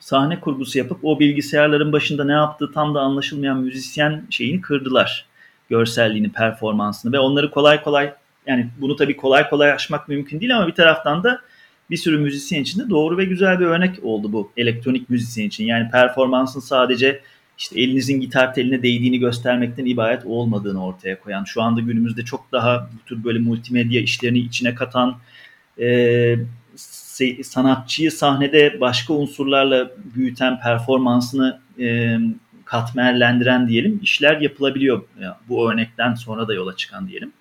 sahne 0.00 0.40
kurgusu 0.40 0.78
yapıp 0.78 0.98
o 1.02 1.20
bilgisayarların 1.20 1.92
başında 1.92 2.24
ne 2.24 2.32
yaptığı 2.32 2.72
tam 2.72 2.94
da 2.94 3.00
anlaşılmayan 3.00 3.58
müzisyen 3.58 4.26
şeyini 4.30 4.60
kırdılar. 4.60 5.26
Görselliğini, 5.68 6.32
performansını 6.32 7.12
ve 7.12 7.18
onları 7.18 7.50
kolay 7.50 7.82
kolay 7.82 8.14
yani 8.46 8.70
bunu 8.80 8.96
tabii 8.96 9.16
kolay 9.16 9.50
kolay 9.50 9.72
aşmak 9.72 10.08
mümkün 10.08 10.40
değil 10.40 10.56
ama 10.56 10.66
bir 10.66 10.74
taraftan 10.74 11.24
da 11.24 11.40
bir 11.90 11.96
sürü 11.96 12.18
müzisyen 12.18 12.62
için 12.62 12.80
de 12.80 12.90
doğru 12.90 13.18
ve 13.18 13.24
güzel 13.24 13.60
bir 13.60 13.66
örnek 13.66 14.04
oldu 14.04 14.32
bu 14.32 14.52
elektronik 14.56 15.10
müzisyen 15.10 15.46
için. 15.46 15.64
Yani 15.64 15.90
performansın 15.90 16.60
sadece 16.60 17.20
işte 17.58 17.80
elinizin 17.80 18.20
gitar 18.20 18.54
teline 18.54 18.82
değdiğini 18.82 19.18
göstermekten 19.18 19.84
ibaret 19.84 20.26
olmadığını 20.26 20.84
ortaya 20.86 21.20
koyan, 21.20 21.44
şu 21.44 21.62
anda 21.62 21.80
günümüzde 21.80 22.24
çok 22.24 22.52
daha 22.52 22.90
bu 22.94 23.04
tür 23.08 23.24
böyle 23.24 23.38
multimedya 23.38 24.00
işlerini 24.00 24.38
içine 24.38 24.74
katan, 24.74 25.18
e, 25.80 26.36
sanatçıyı 27.44 28.12
sahnede 28.12 28.80
başka 28.80 29.14
unsurlarla 29.14 29.90
büyüten, 30.14 30.60
performansını 30.60 31.60
e, 31.80 32.16
katmerlendiren 32.64 33.68
diyelim 33.68 34.00
işler 34.02 34.40
yapılabiliyor. 34.40 35.02
Yani 35.20 35.34
bu 35.48 35.72
örnekten 35.72 36.14
sonra 36.14 36.48
da 36.48 36.54
yola 36.54 36.76
çıkan 36.76 37.08
diyelim. 37.08 37.32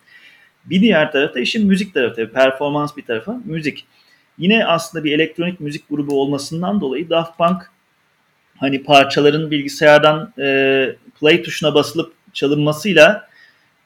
Bir 0.65 0.81
diğer 0.81 1.11
tarafta 1.11 1.39
işin 1.39 1.67
müzik 1.67 1.93
tarafı, 1.93 2.31
performans 2.33 2.97
bir 2.97 3.05
tarafa, 3.05 3.41
müzik. 3.45 3.85
Yine 4.37 4.65
aslında 4.65 5.03
bir 5.03 5.11
elektronik 5.11 5.59
müzik 5.59 5.89
grubu 5.89 6.21
olmasından 6.21 6.81
dolayı 6.81 7.09
Daft 7.09 7.37
Punk 7.37 7.72
hani 8.57 8.83
parçaların 8.83 9.51
bilgisayardan 9.51 10.33
e, 10.39 10.95
play 11.19 11.43
tuşuna 11.43 11.73
basılıp 11.73 12.13
çalınmasıyla 12.33 13.27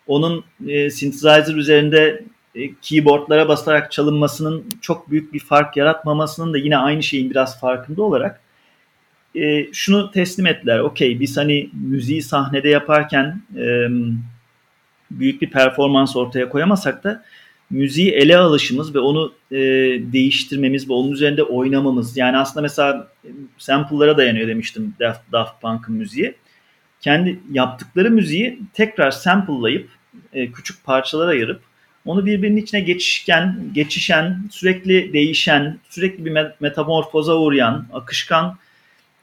onun 0.07 0.43
e, 0.67 0.89
synthesizer 0.89 1.55
üzerinde 1.55 2.23
e, 2.55 2.73
keyboardlara 2.81 3.47
basarak 3.47 3.91
çalınmasının 3.91 4.65
çok 4.81 5.11
büyük 5.11 5.33
bir 5.33 5.39
fark 5.39 5.77
yaratmamasının 5.77 6.53
da 6.53 6.57
yine 6.57 6.77
aynı 6.77 7.03
şeyin 7.03 7.29
biraz 7.29 7.59
farkında 7.59 8.01
olarak 8.01 8.41
e, 9.35 9.73
şunu 9.73 10.11
teslim 10.11 10.45
ettiler. 10.45 10.79
Okey 10.79 11.19
biz 11.19 11.37
hani 11.37 11.69
müziği 11.73 12.21
sahnede 12.21 12.69
yaparken 12.69 13.41
e, 13.57 13.87
büyük 15.11 15.41
bir 15.41 15.51
performans 15.51 16.15
ortaya 16.15 16.49
koyamasak 16.49 17.03
da 17.03 17.23
müziği 17.69 18.11
ele 18.11 18.37
alışımız 18.37 18.95
ve 18.95 18.99
onu 18.99 19.33
e, 19.51 19.57
değiştirmemiz 20.13 20.89
ve 20.89 20.93
onun 20.93 21.11
üzerinde 21.11 21.43
oynamamız. 21.43 22.17
Yani 22.17 22.37
aslında 22.37 22.61
mesela 22.61 23.07
sample'lara 23.57 24.17
dayanıyor 24.17 24.47
demiştim 24.47 24.93
Daft, 24.99 25.31
Daft 25.31 25.61
Punk'ın 25.61 25.95
müziği. 25.95 26.35
Kendi 27.01 27.39
yaptıkları 27.51 28.11
müziği 28.11 28.59
tekrar 28.73 29.11
sample'layıp 29.11 29.89
e, 30.33 30.51
küçük 30.51 30.83
parçalara 30.83 31.29
ayırıp 31.29 31.61
onu 32.05 32.25
birbirinin 32.25 32.61
içine 32.61 32.79
geçişken, 32.79 33.59
geçişen, 33.73 34.43
sürekli 34.51 35.13
değişen, 35.13 35.79
sürekli 35.89 36.25
bir 36.25 36.37
metamorfoza 36.59 37.35
uğrayan, 37.35 37.87
akışkan 37.93 38.57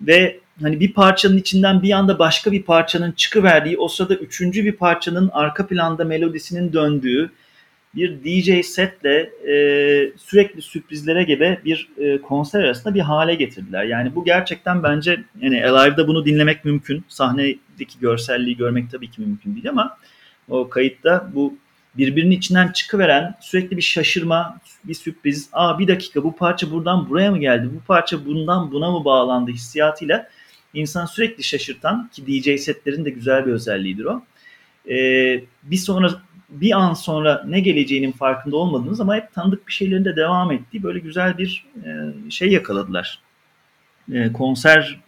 ve 0.01 0.41
hani 0.63 0.81
bir 0.81 0.93
parçanın 0.93 1.37
içinden 1.37 1.83
bir 1.83 1.91
anda 1.91 2.19
başka 2.19 2.53
bir 2.53 2.63
parçanın 2.63 3.13
çıkıverdiği, 3.13 3.79
o 3.79 3.89
sırada 3.89 4.15
üçüncü 4.15 4.65
bir 4.65 4.73
parçanın 4.73 5.31
arka 5.33 5.67
planda 5.67 6.05
melodisinin 6.05 6.73
döndüğü, 6.73 7.31
bir 7.97 8.25
DJ 8.25 8.67
setle 8.67 9.31
e, 9.47 9.57
sürekli 10.17 10.63
sürprizlere 10.63 11.25
gebe 11.25 11.61
bir 11.65 11.89
e, 11.99 12.21
konser 12.21 12.61
arasında 12.61 12.95
bir 12.95 13.01
hale 13.01 13.35
getirdiler. 13.35 13.85
Yani 13.85 14.15
bu 14.15 14.25
gerçekten 14.25 14.83
bence 14.83 15.25
yani 15.41 15.67
Alive'da 15.67 16.09
bunu 16.09 16.25
dinlemek 16.25 16.65
mümkün. 16.65 17.05
Sahnedeki 17.09 17.99
görselliği 18.01 18.57
görmek 18.57 18.91
tabii 18.91 19.11
ki 19.11 19.21
mümkün 19.21 19.55
değil 19.55 19.69
ama 19.69 19.99
o 20.49 20.69
kayıtta 20.69 21.31
bu 21.35 21.55
birbirinin 21.97 22.31
içinden 22.31 22.69
çıkıveren 22.69 23.35
sürekli 23.41 23.77
bir 23.77 23.83
şaşırma, 23.83 24.61
bir 24.85 24.95
sürpriz. 24.95 25.49
Aa 25.53 25.79
bir 25.79 25.89
dakika 25.89 26.25
bu 26.25 26.37
parça 26.37 26.71
buradan 26.71 27.09
buraya 27.09 27.31
mı 27.31 27.39
geldi? 27.39 27.71
Bu 27.75 27.81
parça 27.87 28.27
bundan 28.27 28.73
buna 28.73 28.91
mı 28.91 29.05
bağlandı 29.05 29.51
hissiyatıyla 29.51 30.29
insan 30.75 31.07
sürekli 31.07 31.43
şaşırtan 31.43 32.11
ki 32.13 32.27
DJ 32.27 32.61
setlerin 32.61 33.05
de 33.05 33.11
güzel 33.11 33.47
bir 33.47 33.53
özelliğidir 33.53 34.05
o. 34.05 34.23
Ee, 34.91 35.45
bir 35.63 35.77
sonra 35.77 36.23
bir 36.61 36.79
an 36.79 36.95
sonra 36.95 37.45
ne 37.47 37.61
geleceğinin 37.61 38.13
farkında 38.13 38.57
olmadığınız 38.57 39.01
ama 39.01 39.17
hep 39.17 39.33
tanıdık 39.33 39.69
bir 39.69 39.73
şeylerin 39.73 40.05
de 40.05 40.17
devam 40.17 40.53
ettiği 40.53 40.83
böyle 40.83 40.99
güzel 40.99 41.39
bir 41.39 41.67
e, 41.85 41.91
şey 42.31 42.49
yakaladılar. 42.49 43.19
E, 44.13 44.33
konser 44.33 45.01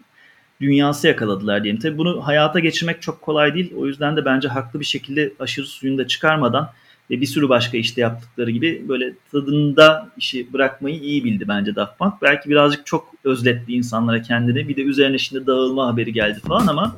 dünyası 0.61 1.06
yakaladılar 1.06 1.64
diyelim. 1.64 1.80
Tabii 1.80 1.98
bunu 1.98 2.26
hayata 2.26 2.59
geçirmek 2.59 3.02
çok 3.02 3.22
kolay 3.22 3.54
değil. 3.54 3.72
O 3.76 3.87
yüzden 3.87 4.16
de 4.16 4.24
bence 4.24 4.48
haklı 4.48 4.80
bir 4.80 4.85
şekilde 4.85 5.32
aşırı 5.38 5.66
suyunu 5.66 5.98
da 5.98 6.06
çıkarmadan 6.06 6.70
ve 7.11 7.20
bir 7.20 7.26
sürü 7.26 7.48
başka 7.48 7.76
işte 7.76 8.00
yaptıkları 8.00 8.50
gibi 8.50 8.85
böyle 8.88 9.12
tadında 9.32 10.09
işi 10.16 10.52
bırakmayı 10.52 11.00
iyi 11.00 11.24
bildi 11.24 11.44
bence 11.48 11.76
Daft 11.76 11.98
Punk. 11.98 12.14
Belki 12.22 12.50
birazcık 12.50 12.87
çok 12.87 13.12
özletti 13.24 13.72
insanlara 13.72 14.22
kendini. 14.22 14.68
Bir 14.68 14.76
de 14.76 14.82
üzerine 14.82 15.18
şimdi 15.18 15.46
dağılma 15.46 15.87
haberi 15.87 16.12
geldi 16.12 16.40
falan 16.40 16.66
ama 16.66 16.96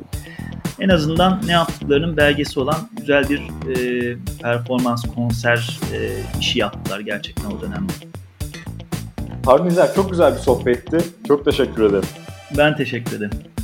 en 0.81 0.89
azından 0.89 1.41
ne 1.47 1.53
yaptıklarının 1.53 2.17
belgesi 2.17 2.61
olan 2.61 2.89
güzel 2.97 3.29
bir 3.29 3.41
e, 3.41 4.17
performans, 4.43 5.05
konser 5.15 5.81
e, 5.95 6.11
işi 6.41 6.59
yaptılar 6.59 7.01
gerçekten 7.01 7.51
o 7.51 7.61
dönemde. 7.61 7.93
Harun 9.45 9.67
İzer 9.67 9.95
çok 9.95 10.11
güzel 10.11 10.35
bir 10.35 10.39
sohbetti. 10.39 10.99
Çok 11.29 11.45
teşekkür 11.45 11.83
ederim. 11.83 12.09
Ben 12.57 12.77
teşekkür 12.77 13.17
ederim. 13.17 13.58